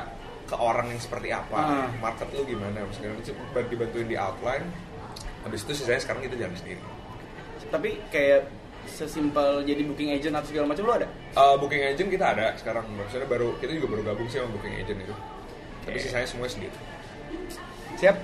[0.45, 1.89] ke orang yang seperti apa Ah.
[1.99, 3.35] market lu gimana segala macam
[3.67, 4.67] dibantuin di outline
[5.43, 6.81] habis itu sisanya sekarang kita jalan sendiri
[7.65, 8.47] Tapi kayak
[8.85, 11.09] sesimpel jadi booking agent atau segala macam lu ada?
[11.33, 14.77] Eh, booking agent kita ada sekarang maksudnya baru kita juga baru gabung sih sama booking
[14.77, 15.15] agent itu
[15.83, 16.05] tapi Oke.
[16.05, 16.77] sisanya semua sendiri
[17.95, 18.17] Siap.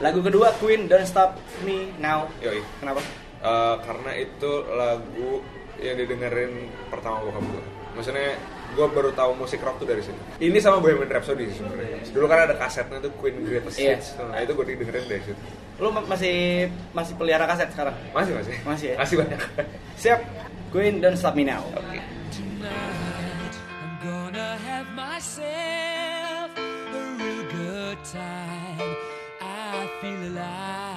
[0.00, 2.26] Lagu kedua Queen Don't Stop Me Now.
[2.38, 3.00] yoi Kenapa?
[3.38, 5.30] Eh, karena itu lagu
[5.76, 6.52] yang didengerin
[6.88, 8.38] pertama bokap gue maksudnya
[8.72, 12.26] gue baru tahu musik rock tuh dari situ ini sama Bohemian Rhapsody sih sebenarnya dulu
[12.26, 13.76] kan ada kasetnya tuh Queen Greatest.
[13.76, 15.42] Hits nah itu gue didengerin dari situ
[15.76, 17.96] Lu ma- masih masih pelihara kaset sekarang?
[18.10, 18.96] masih masih Masih ya?
[18.96, 19.40] masih banyak
[19.94, 20.20] Siap.
[20.68, 21.60] Queen Don't Stop Me Now.
[21.68, 22.00] oke
[22.32, 26.68] Tonight, I'm gonna have myself a
[27.18, 28.92] real good time.
[29.38, 30.91] I feel alive.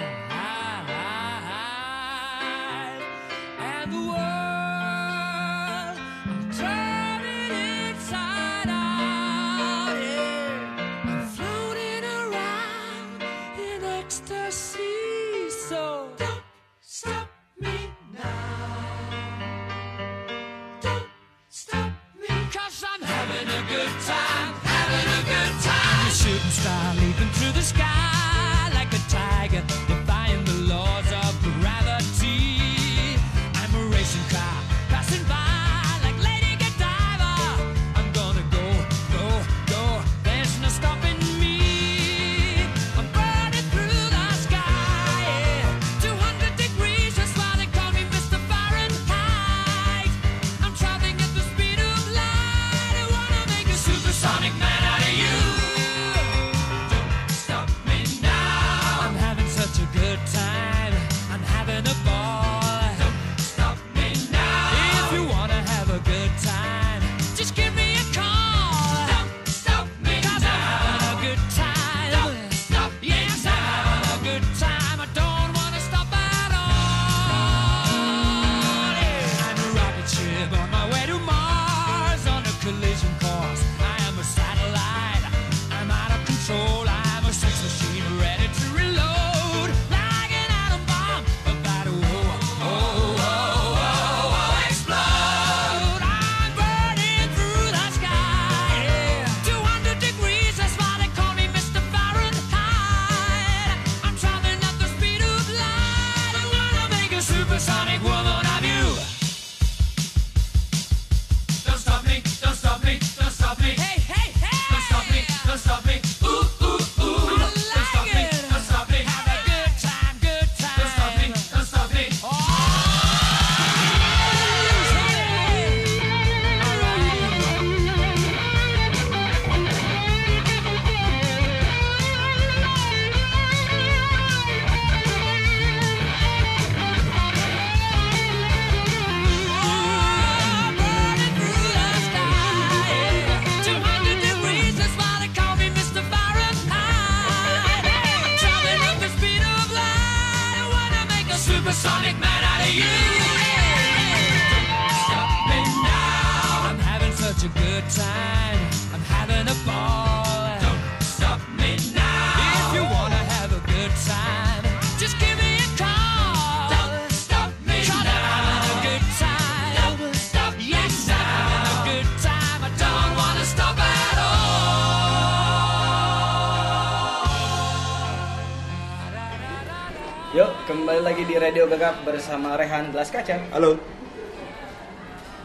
[180.86, 183.41] Kembali lagi di Radio Gagap bersama Rehan Gelas Kaca.
[183.58, 183.74] Halo.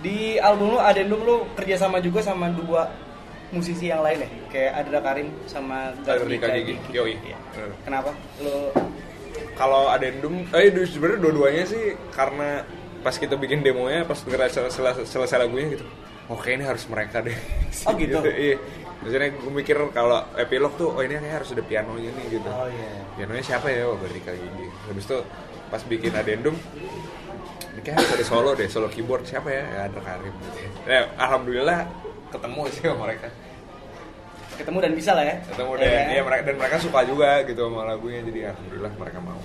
[0.05, 2.92] Di album lu Adendum lu kerjasama juga sama dua
[3.48, 4.29] musisi yang lain ya?
[4.53, 6.76] Kayak Adra Karim sama Gardika Gigi.
[6.92, 7.16] Yoi.
[7.24, 7.40] Iya.
[7.57, 7.72] Hmm.
[7.88, 8.12] Kenapa?
[8.44, 8.68] Lu
[9.57, 12.61] Kalau adendum, eh sebenarnya dua-duanya sih karena
[13.00, 15.88] pas kita bikin demonya, pas denger sel- sel- selesai lagunya gitu,
[16.29, 17.33] oke ini harus mereka deh.
[17.88, 18.20] Oh, gitu?
[18.37, 18.61] iya.
[19.00, 22.48] Maksudnya gue mikir kalau epilog tuh, oh ini kayak harus ada pianonya nih gitu.
[22.52, 23.00] Oh, iya.
[23.16, 23.88] Pianonya siapa ya?
[23.88, 24.68] Oh Gardika Gigi.
[24.92, 25.18] Habis itu
[25.72, 26.52] pas bikin adendum,
[27.72, 29.64] ini kayak harus ada solo deh, solo keyboard siapa ya?
[29.64, 30.70] Ya ada Karim gitu ya.
[30.84, 31.86] Ya, alhamdulillah
[32.28, 33.28] ketemu sih sama mereka.
[34.60, 35.36] ketemu dan bisa lah ya?
[35.48, 36.04] Ketemu dan, kan?
[36.12, 39.40] ya, mereka, dan mereka suka juga gitu sama lagunya, jadi alhamdulillah mereka mau.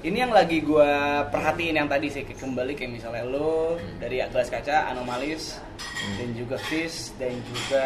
[0.00, 4.88] Ini yang lagi gua perhatiin yang tadi sih kembali kayak misalnya lo dari Gelas Kaca,
[4.88, 5.60] Anomalis,
[6.16, 7.84] dan juga Fish dan juga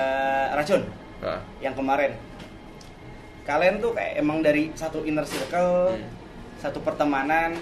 [0.55, 0.83] Racun
[1.19, 2.13] Nah, yang kemarin.
[3.45, 6.05] Kalian tuh kayak emang dari satu inner circle, Hmm.
[6.61, 7.53] satu pertemanan,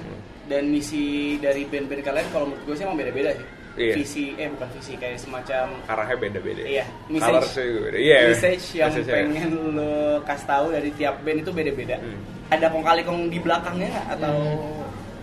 [0.47, 3.47] dan misi dari band-band kalian kalau menurut gue sih emang beda-beda sih.
[3.73, 3.95] Iya.
[3.97, 6.61] Visi, eh bukan visi, kayak semacam arahnya beda-beda.
[6.61, 7.99] Iya, message, beda.
[7.99, 8.19] Iya.
[8.29, 9.15] message yang Message-nya.
[9.17, 11.97] pengen lo kasih tahu dari tiap band itu beda-beda.
[11.97, 12.21] Hmm.
[12.53, 14.35] Ada kong kali kong di belakangnya atau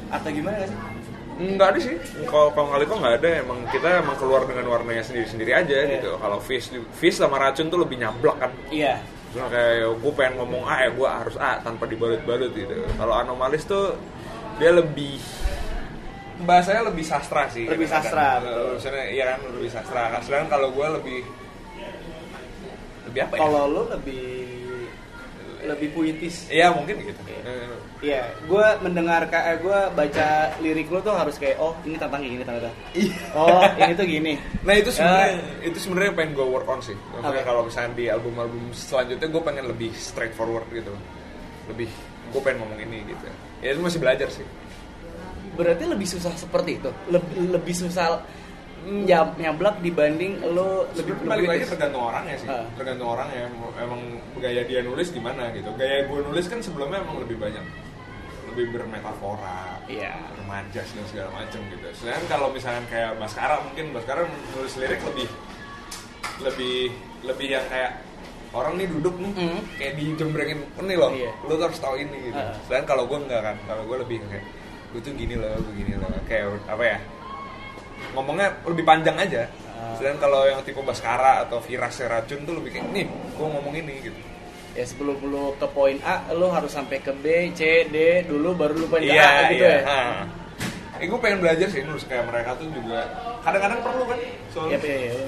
[0.09, 0.77] atau gimana sih?
[1.39, 1.95] Enggak ada sih.
[2.27, 3.29] Kalau kalau kali kok nggak ada.
[3.39, 5.97] Emang kita emang keluar dengan warnanya sendiri-sendiri aja Iya.
[5.97, 6.19] gitu.
[6.19, 8.51] Kalau fish, fish sama racun tuh lebih nyablak kan.
[8.67, 8.99] Iya.
[9.31, 12.75] Cuma kayak gue pengen ngomong A ya gue harus A tanpa dibalut-balut gitu.
[12.93, 13.95] Kalau anomalis tuh
[14.59, 15.15] dia lebih
[16.39, 17.67] bahasanya lebih sastra sih.
[17.67, 18.11] Lebih kadang-kadang.
[18.11, 18.67] sastra, betul.
[18.75, 20.01] Maksudnya iya kan lebih sastra.
[20.19, 21.19] Sedangkan kalau gue lebih
[23.07, 23.39] lebih apa ya?
[23.39, 24.25] Kalau lo lebih
[25.65, 26.47] lebih puitis.
[26.47, 27.21] Iya mungkin gitu.
[27.27, 27.41] Iya.
[27.99, 30.27] Iya, gue mendengar eh, gue baca
[30.63, 33.15] lirik lo tuh harus kayak oh ini tentang gini tentang Iya.
[33.35, 34.33] Oh ini tuh gini.
[34.63, 35.67] Nah itu sebenarnya Ya.
[35.67, 36.95] itu sebenarnya pengen gue work on sih.
[37.11, 37.47] Maksudnya Oke.
[37.47, 40.95] kalau misalnya di album-album selanjutnya gue pengen lebih straightforward gitu,
[41.67, 41.91] lebih
[42.31, 43.25] gue pengen ngomong ini gitu.
[43.59, 44.47] Ya itu masih belajar sih.
[45.59, 46.89] Berarti lebih susah seperti itu.
[47.11, 48.23] Lebih lebih susah
[48.85, 52.47] nyam, nyablak dibanding lo lebih Lebih balik lagi tergantung orangnya sih.
[52.47, 52.65] Ah.
[52.75, 53.49] Tergantung orangnya.
[53.75, 54.01] Emang
[54.37, 55.69] gaya dia nulis gimana gitu.
[55.75, 57.65] Gaya gue nulis kan sebelumnya emang lebih banyak
[58.49, 60.17] lebih bermetafora, Iya.
[60.33, 61.85] bermajas dan segala macam gitu.
[61.93, 64.25] Sedangkan kalau misalnya kayak Baskara mungkin Baskara
[64.57, 65.27] nulis lirik lebih
[66.41, 66.77] lebih
[67.27, 68.01] lebih yang kayak
[68.49, 69.61] orang nih duduk nih Hmm.
[69.77, 71.31] kayak dijembrengin nih loh, Iya.
[71.45, 72.41] lu harus tahu ini gitu.
[72.41, 72.57] Ah.
[72.65, 74.45] Sedangkan kalau gue enggak kan, kalau gue lebih kayak
[74.89, 76.97] gue tuh gini loh, begini loh, kayak apa ya?
[78.13, 79.47] Ngomongnya lebih panjang aja.
[79.95, 83.93] Sedangkan kalau yang tipe Baskara atau Firas Racun tuh lebih kayak nih, gue ngomong ini
[84.01, 84.19] gitu.
[84.71, 88.75] Ya sebelum lo ke poin A, lo harus sampai ke B, C, D dulu baru
[88.75, 89.75] lo poin ke Iya, A gitu iya.
[89.75, 89.81] ya.
[89.83, 90.23] Ah.
[90.99, 93.07] Eh, gue pengen belajar sih nulis kayak mereka tuh juga
[93.39, 94.19] kadang-kadang perlu kan
[94.51, 95.27] soalnya Iya, iya, iya.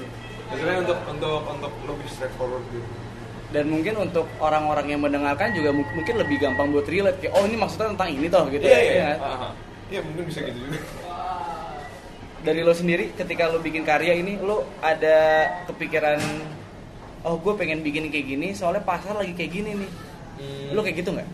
[0.51, 2.87] Maksudnya untuk untuk untuk lebih straightforward gitu.
[3.51, 7.43] Dan mungkin untuk orang-orang yang mendengarkan juga mu- mungkin lebih gampang buat relate kayak oh
[7.43, 8.63] ini maksudnya tentang ini toh gitu.
[8.63, 9.03] Iya ya, iya.
[9.15, 9.17] kan?
[9.19, 9.51] Ah, ah.
[9.87, 10.79] Iya mungkin bisa gitu juga.
[12.41, 16.17] Dari lo sendiri ketika lo bikin karya ini lo ada kepikiran
[17.21, 19.91] oh gue pengen bikin kayak gini soalnya pasar lagi kayak gini nih.
[20.41, 20.67] Hmm.
[20.73, 21.29] Lo kayak gitu nggak?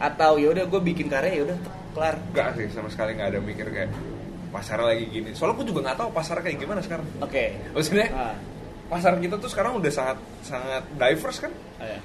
[0.00, 1.58] Atau ya udah gue bikin karya ya udah
[1.92, 2.16] kelar.
[2.32, 3.90] Enggak sih sama sekali nggak ada mikir kayak
[4.48, 5.36] pasar lagi gini.
[5.36, 7.04] Soalnya gue juga nggak tahu pasar kayak gimana sekarang.
[7.20, 7.52] Oke.
[7.76, 8.34] Maksudnya Ah,
[8.88, 11.52] pasar kita tuh sekarang udah sangat sangat diverse kan.
[11.78, 12.00] iya.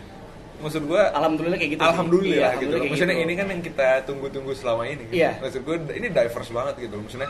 [0.61, 1.81] Maksud gue Alhamdulillah kayak gitu.
[1.81, 2.51] Alhamdulillah Iya, gitu.
[2.69, 3.25] alhamdulillah Maksudnya gitu.
[3.25, 5.03] ini kan yang kita tunggu-tunggu selama ini.
[5.07, 5.17] Gitu.
[5.17, 5.31] Iya.
[5.41, 6.95] Maksud gue ini diverse banget gitu.
[6.99, 7.29] Maksudnya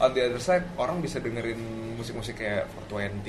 [0.00, 1.60] on the other side orang bisa dengerin
[1.94, 3.20] musik-musik kayak 420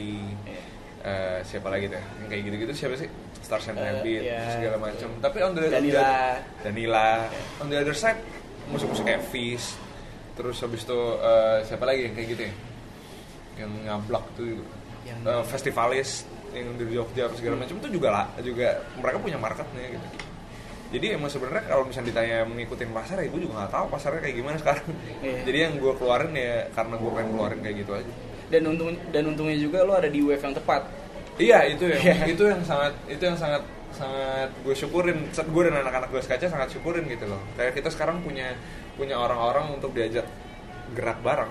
[0.47, 0.62] Iya.
[1.01, 1.99] eh, siapa lagi tuh?
[2.17, 3.10] Yang kayak gitu-gitu siapa sih?
[3.41, 4.39] Stars and Eh, Rabbit iya.
[4.49, 6.38] segala macam tapi on the Danila.
[6.62, 7.07] Danila.
[7.60, 8.21] On the other side
[8.67, 9.75] musik-musik kayak Fish
[10.31, 12.53] terus habis itu eh, siapa lagi yang kayak gitu ya?
[13.57, 14.63] Yang ngablak tuh
[15.03, 16.10] Yang- eh, festivalis
[16.51, 20.07] yang dari Jogja apa segala macam itu juga lah juga mereka punya marketnya gitu
[20.91, 24.36] jadi emang sebenarnya kalau misalnya ditanya mengikutin pasar ya gue juga nggak tahu pasarnya kayak
[24.43, 24.88] gimana sekarang.
[25.23, 25.39] Iya.
[25.47, 28.12] jadi yang gue keluarin ya karena gue pengen keluarin kayak gitu aja.
[28.51, 30.84] Dan untung dan untungnya juga lo ada di wave yang tepat.
[31.39, 32.15] iya itu yang Iya.
[32.27, 33.63] itu yang sangat itu yang sangat
[33.95, 35.17] sangat gue syukurin.
[35.32, 37.39] Gue dan anak-anak gue kaca sangat syukurin gitu loh.
[37.56, 38.51] Kayak kita sekarang punya
[38.99, 40.27] punya orang-orang untuk diajak
[40.91, 41.49] gerak bareng.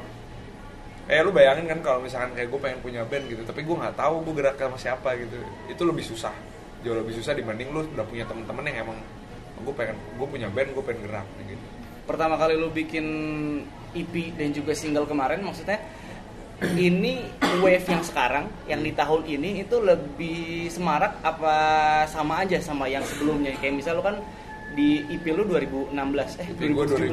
[1.09, 3.97] Eh lu bayangin kan kalau misalkan kayak gue pengen punya band gitu tapi gue nggak
[3.97, 5.41] tahu gue gerak sama siapa gitu.
[5.73, 6.37] Itu lebih susah.
[6.85, 9.01] Jauh lebih susah dibanding lu udah punya temen-temen yang emang
[9.63, 11.65] gue pengen gue punya band gue pengen gerak gitu.
[12.09, 13.07] Pertama kali lo bikin
[13.95, 15.79] EP dan juga single kemarin maksudnya
[16.77, 17.25] ini
[17.65, 21.55] wave yang sekarang yang di tahun ini itu lebih semarak apa
[22.05, 23.57] sama aja sama yang sebelumnya?
[23.57, 24.21] Kayak misal lu kan
[24.75, 25.99] di IP lu 2016
[26.39, 27.11] eh gue 2017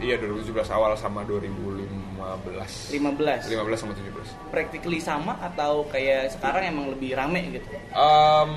[0.00, 6.72] 2000 iya 2017 awal sama 2015 15 15 sama 17 practically sama atau kayak sekarang
[6.72, 7.68] emang lebih rame gitu?
[7.92, 8.52] Em,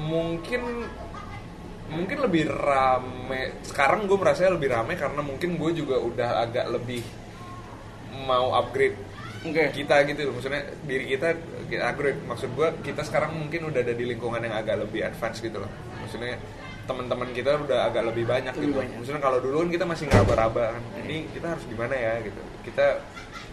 [0.00, 0.88] mungkin
[1.92, 3.60] mungkin lebih rame.
[3.60, 7.04] Sekarang gue merasa lebih rame karena mungkin gue juga udah agak lebih
[8.24, 8.96] mau upgrade
[9.42, 9.62] oke.
[9.72, 10.32] kita gitu loh.
[10.36, 11.28] Maksudnya diri kita
[11.84, 12.20] upgrade.
[12.24, 15.70] Maksud gue kita sekarang mungkin udah ada di lingkungan yang agak lebih advance gitu loh.
[16.00, 16.40] Maksudnya
[16.82, 18.74] teman-teman kita udah agak lebih banyak Lebih gitu.
[18.74, 18.94] banyak.
[18.98, 22.18] maksudnya kalau dulu kan kita masih ngeraba-raba kan ini kita harus gimana ya?
[22.20, 22.40] gitu.
[22.66, 22.86] Kita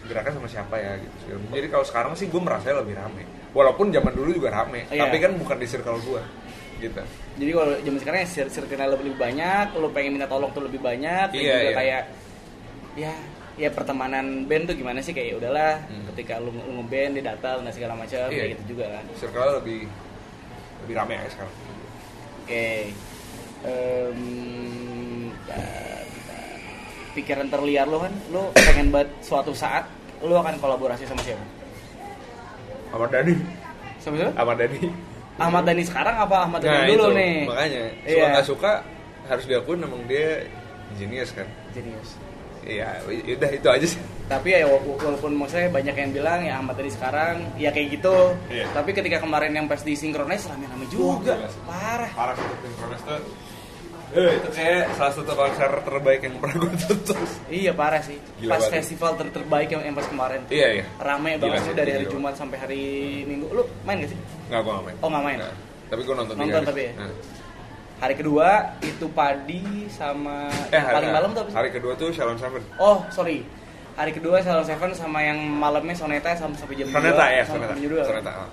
[0.00, 3.22] gerakan sama siapa ya gitu jadi kalau sekarang sih gue merasa lebih rame.
[3.54, 5.06] Walaupun zaman dulu juga rame Iya.
[5.06, 6.22] tapi kan bukan di circle gue
[6.80, 7.02] gitu
[7.36, 11.28] jadi kalau zaman sekarang ya circle lebih banyak lu pengen minta tolong tuh lebih banyak
[11.30, 11.72] Iya, juga iya.
[11.76, 12.02] kayak
[12.96, 13.12] ya
[13.56, 16.04] ya pertemanan band tuh gimana sih kayak ya udahlah Hmm.
[16.10, 18.34] ketika lu, lu ngeband dia datang dan segala macam Iya.
[18.34, 19.80] kayak gitu juga kan circle lebih
[20.82, 21.54] lebih rame aja sekarang
[22.40, 22.66] oke
[23.60, 24.20] Em,
[25.28, 25.60] bentar,
[26.08, 26.56] bentar.
[27.12, 29.84] pikiran terliar lo kan lo pengen banget suatu saat
[30.20, 31.44] lo akan kolaborasi sama siapa
[32.90, 33.34] Ahmad Dhani
[33.98, 34.80] sama siapa Ahmad Dhani
[35.40, 37.16] Ahmad Dhani sekarang apa Ahmad Dhani nah dulu itu.
[37.16, 37.34] nih?
[37.44, 38.26] Makanya suka Iya.
[38.28, 38.70] nggak suka
[39.26, 40.28] harus diakui emang dia
[40.94, 41.48] genius kan.
[41.70, 42.10] Jenius.
[42.60, 44.00] iya udah itu aja sih.
[44.26, 48.36] Tapi ya wa- walaupun maksudnya banyak yang bilang ya Ahmad Dhani sekarang ya kayak gitu.
[48.46, 48.68] Iya.
[48.70, 51.40] tapi ketika kemarin yang pas di synchronize rame-rame juga.
[51.46, 51.56] sih.
[51.64, 52.12] parah.
[52.12, 53.22] Parah sih Synchronous tuh.
[54.10, 57.22] Eh, itu kayak salah satu konser terbaik yang pernah gue tonton.
[57.46, 58.18] Iya parah sih.
[58.36, 58.72] Gila pas banget.
[58.76, 60.40] festival ter- terbaik yang, yang pas kemarin.
[60.50, 60.84] Iya iya.
[60.98, 62.06] Rame banget sih, dari hari.
[62.10, 62.82] Jumat sampai hari
[63.22, 63.46] Minggu.
[63.48, 64.18] Lu main gak sih
[64.50, 65.38] nggak gue nggak main Oh, nggak main?
[65.38, 65.54] Nggak.
[65.86, 66.92] tapi gue nonton Nonton tapi ya?
[66.96, 67.12] Nah.
[68.00, 68.48] hari kedua
[68.80, 71.56] itu Padi sama eh hari, paling malam tuh apa sih?
[71.56, 73.44] hari kedua tuh Shalom Seven oh sorry
[73.92, 77.74] hari kedua Salon Seven sama yang malamnya Soneta sampai sampai jam Soneta 2, ya Soneta
[77.74, 78.00] jam 2.
[78.02, 78.50] Soneta ah.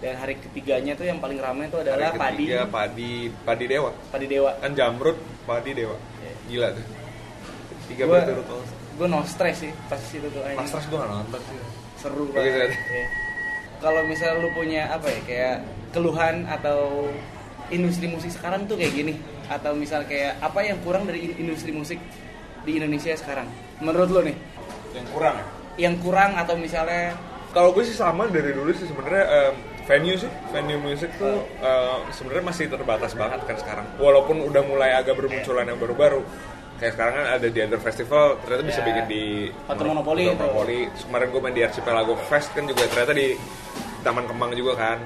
[0.00, 3.90] dan hari ketiganya tuh yang paling ramai itu hari adalah Padi ketiga Padi Padi Dewa
[4.10, 6.32] Padi Dewa kan Jamrut Padi Dewa Iya.
[6.48, 6.84] gila tuh
[7.84, 11.10] tiga Gua- berturut turut gue no stress sih pas itu tuh pas stres gue nggak
[11.12, 11.58] nonton sih
[11.96, 13.04] seru banget ya?
[13.82, 15.56] Kalau misalnya lu punya apa ya kayak
[15.90, 17.10] keluhan atau
[17.68, 19.14] industri musik sekarang tuh kayak gini.
[19.50, 21.98] Atau misal kayak apa yang kurang dari in- industri musik
[22.62, 23.50] di Indonesia sekarang?
[23.82, 24.36] Menurut lu nih?
[24.94, 25.46] Yang kurang ya?
[25.82, 27.18] Yang kurang atau misalnya
[27.52, 29.54] kalau gue sih sama dari dulu sih sebenarnya em,
[29.84, 30.30] venue sih.
[30.54, 33.86] Venue musik tuh eh, sebenarnya masih terbatas banget kan sekarang.
[33.98, 36.22] Walaupun udah mulai agak bermunculan yang baru-baru
[36.82, 38.86] kayak sekarang kan ada di Other Festival ternyata bisa Ya.
[38.90, 39.82] bikin di itu.
[39.86, 40.24] Monopoly.
[40.90, 43.38] Terus kemarin gue main di Archipelago Fest kan juga ternyata di
[44.02, 44.98] Taman Kembang juga kan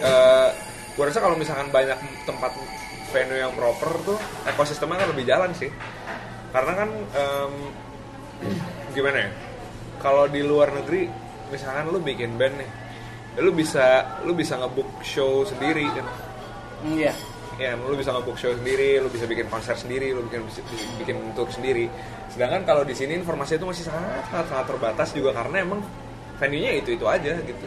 [0.00, 0.48] Eh,
[0.92, 2.52] gue rasa kalau misalkan banyak tempat
[3.08, 5.72] venue yang proper tuh ekosistemnya kan lebih jalan sih
[6.50, 7.52] karena kan em,
[8.92, 9.30] gimana ya
[9.98, 11.08] kalau di luar negeri
[11.48, 12.70] misalkan lu bikin band nih
[13.40, 16.06] lu bisa lu bisa ngebook show sendiri kan
[16.84, 17.14] hmm, ya
[17.54, 20.42] ya lu bisa ngebook show sendiri lu bisa bikin konser sendiri lu bikin
[20.98, 21.86] bikin tour sendiri.
[22.30, 25.80] Sedangkan kalau di sini informasi itu masih sangat sangat sangat terbatas juga karena emang
[26.42, 27.66] venue-nya itu itu aja gitu.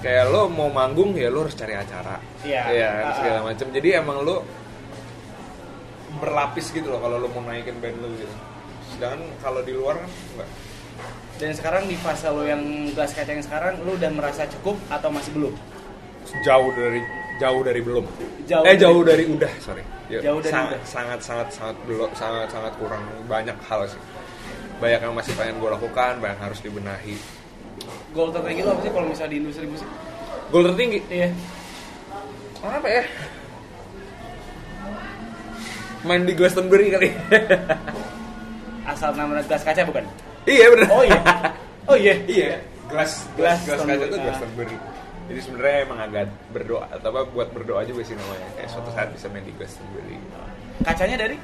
[0.00, 2.18] Kayak lo mau manggung ya lo harus cari acara.
[2.66, 2.72] Kan,
[3.06, 4.42] Ah, segala macam jadi emang lo
[6.18, 8.34] berlapis gitu loh kalau lo mau naikin band lo gitu.
[8.96, 10.50] Sedangkan kalau di luar kan enggak.
[11.38, 15.08] Dan sekarang di fase lo yang gelas kaca yang sekarang lo udah merasa cukup atau
[15.08, 15.54] masih belum?
[16.44, 17.00] Jauh dari
[17.40, 18.04] jauh dari belum?
[18.44, 19.82] Jauh eh dari- jauh dari udah sorry.
[20.06, 20.86] Ya, Jauh dari sangat, udah.
[20.86, 23.00] sangat sangat sangat belum sangat sangat kurang.
[23.24, 24.00] Banyak hal sih.
[24.76, 27.16] Banyak yang masih pengen gue lakukan banyak yang harus dibenahi.
[28.10, 29.88] Goal tertinggi lo apa sih kalau misalnya di industri musik?
[30.50, 30.98] Goal tertinggi?
[31.08, 31.28] Iya.
[32.60, 33.04] Apa ya?
[36.00, 37.08] Main di Glastonbury kali.
[38.82, 40.04] Asal namanya gelas kaca bukan?
[40.42, 40.86] Iya bener.
[40.88, 41.20] Oh iya.
[41.86, 42.14] Oh iya.
[42.24, 42.58] Iya.
[42.88, 44.20] Gelas gelas gelas kaca Ah.
[44.26, 44.76] Glastonbury
[45.30, 49.14] jadi sebenarnya emang agak berdoa atau apa buat berdoa juga sih namanya kayak suatu saat
[49.14, 50.18] bisa main di Glastonbury
[50.82, 51.36] kacanya dari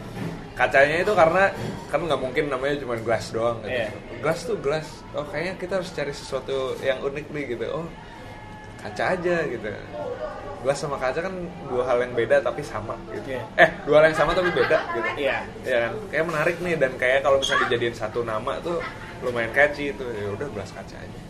[0.57, 1.53] kacanya itu karena
[1.93, 3.77] kan nggak mungkin namanya cuma gelas doang gitu.
[3.77, 3.89] Iya.
[4.25, 4.87] Gelas tuh gelas.
[5.13, 7.65] Oh kayaknya kita harus cari sesuatu yang unik nih gitu.
[7.69, 7.85] Oh
[8.81, 9.69] kaca aja gitu.
[10.65, 11.35] Gelas sama kaca kan
[11.69, 13.37] dua hal yang beda tapi sama gitu.
[13.37, 13.45] Iya.
[13.61, 15.09] Eh dua hal yang sama tapi beda gitu.
[15.21, 15.39] Iya.
[15.69, 15.93] Iya kan.
[16.09, 18.81] Kayak menarik nih dan kayak kalau misalnya dijadiin satu nama tuh
[19.21, 20.07] lumayan catchy itu.
[20.09, 21.21] Ya udah gelas kaca aja.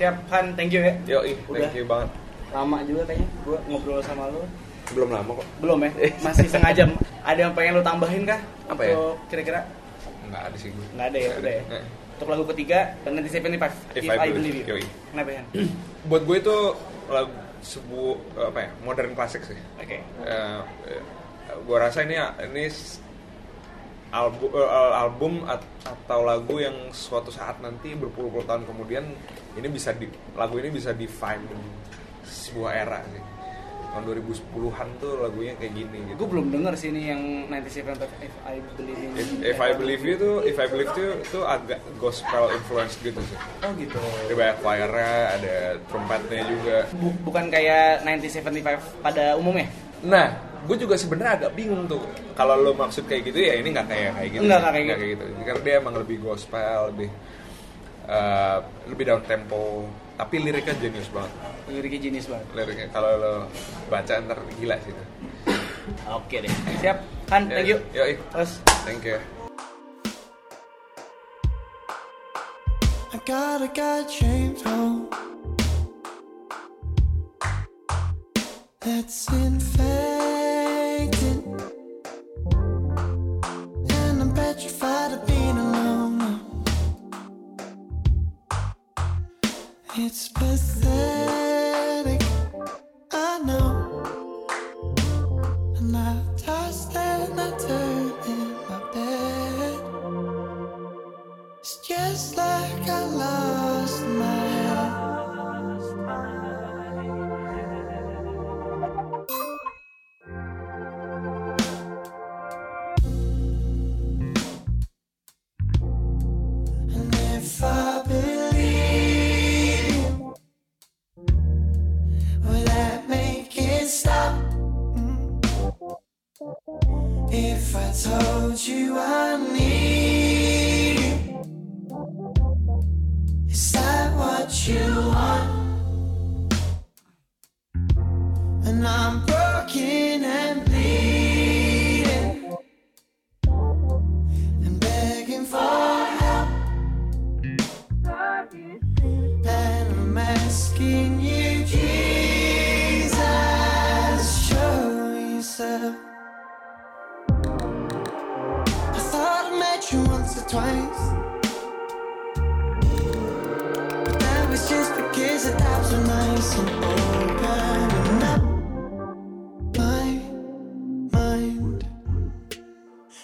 [0.00, 1.60] Siap Han thank you ya Yo ih, Udah.
[1.62, 2.08] thank you banget.
[2.50, 4.42] lama juga kayaknya gue ngobrol sama lo
[4.90, 5.46] Belum lama kok.
[5.60, 5.90] belum ya
[6.26, 6.88] masih setengah jam
[7.20, 8.96] ada yang pengen lo tambahin kah Apa ya?
[9.28, 9.60] kira-kira
[10.24, 10.86] Nggak ada sih gue.
[10.90, 11.84] nggak ada ya udah ya Nggak.
[12.10, 14.56] untuk lagu ketiga dan nanti saya If, If If I I Believe.
[14.58, 14.76] You
[15.10, 15.42] kenapa Han
[16.08, 16.56] Buat gue itu
[17.06, 19.58] lagu sebuah apa ya modern klasik sih.
[19.76, 21.02] oke Eh, eh,
[21.62, 22.72] gua rasa ini ini
[24.10, 29.06] album eh, album at- atau lagu yang suatu saat nanti berpuluh-puluh tahun kemudian
[29.54, 31.42] ini bisa di lagu ini bisa define
[32.22, 33.22] sebuah era sih
[33.90, 36.22] tahun 2010-an tuh lagunya kayak gini gitu.
[36.22, 40.02] Gue belum denger sih ini yang 97 If I Believe in If, If I Believe
[40.06, 43.34] You tuh If I Believe You tuh agak gospel influence gitu sih.
[43.66, 43.98] Oh gitu.
[43.98, 45.54] ada banyak choir-nya ada
[45.90, 46.76] trompetnya juga.
[46.94, 49.66] Bu- bukan kayak 1975 pada umumnya.
[50.06, 52.02] Nah, gue juga sebenarnya agak bingung tuh.
[52.36, 54.42] Kalau lo maksud kayak gitu ya ini nggak kayak kayak gitu.
[54.44, 54.82] Nggak, sih.
[54.84, 55.24] nggak kayak gitu.
[55.44, 57.08] Karena dia emang lebih gospel, lebih
[58.08, 58.58] eh,
[58.90, 59.88] lebih down tempo.
[60.20, 61.32] Tapi liriknya jenius banget.
[61.72, 62.46] Liriknya jenis banget.
[62.52, 63.34] Liriknya kalau lo
[63.88, 65.04] baca ntar gila sih itu.
[66.10, 66.52] Oke deh.
[66.80, 66.98] Siap.
[67.30, 67.78] Han, thank you.
[67.94, 68.04] Yo,
[68.34, 68.52] Terus
[68.84, 69.18] thank you.
[73.10, 75.10] I got a guy James home
[78.80, 80.49] that's infected,
[90.02, 91.29] It's pathetic,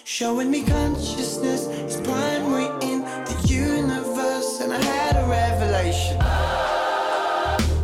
[0.09, 6.17] Showing me consciousness is primary in the universe, and I had a revelation.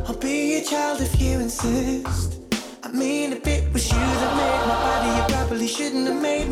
[0.07, 2.39] I'll be your child if you insist.
[2.81, 6.42] I mean, if it was you that made my body, you probably shouldn't have made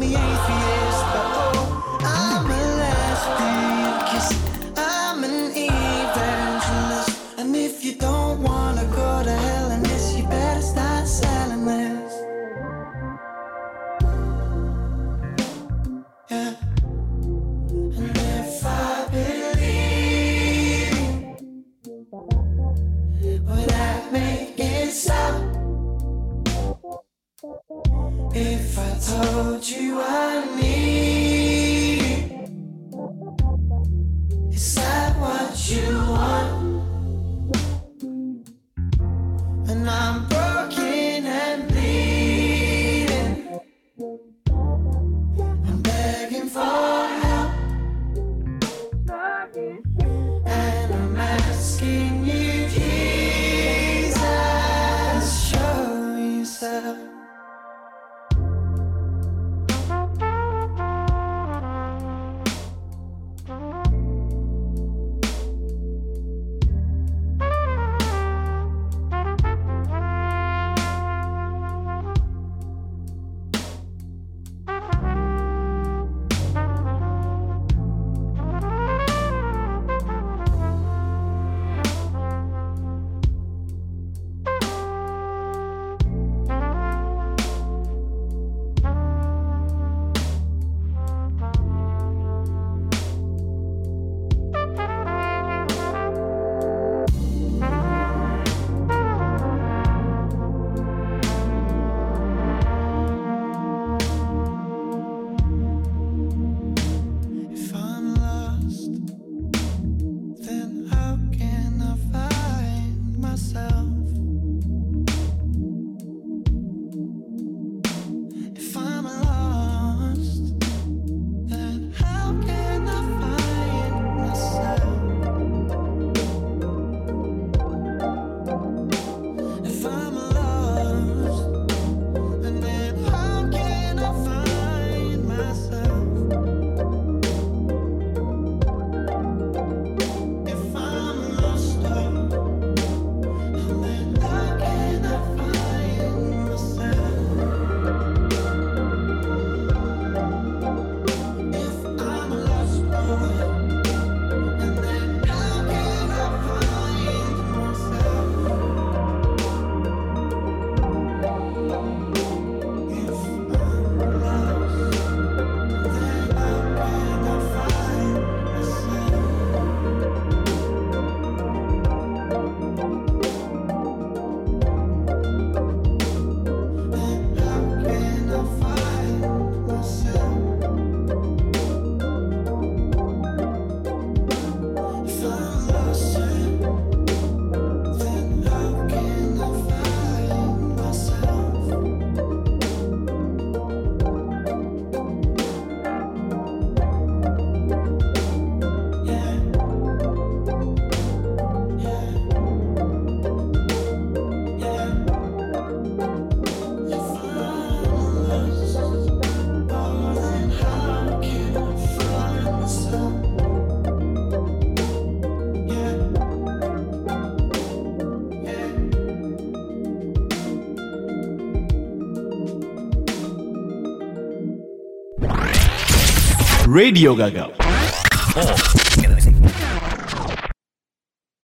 [226.72, 227.52] Radio Gagap.
[227.52, 227.61] Oh, in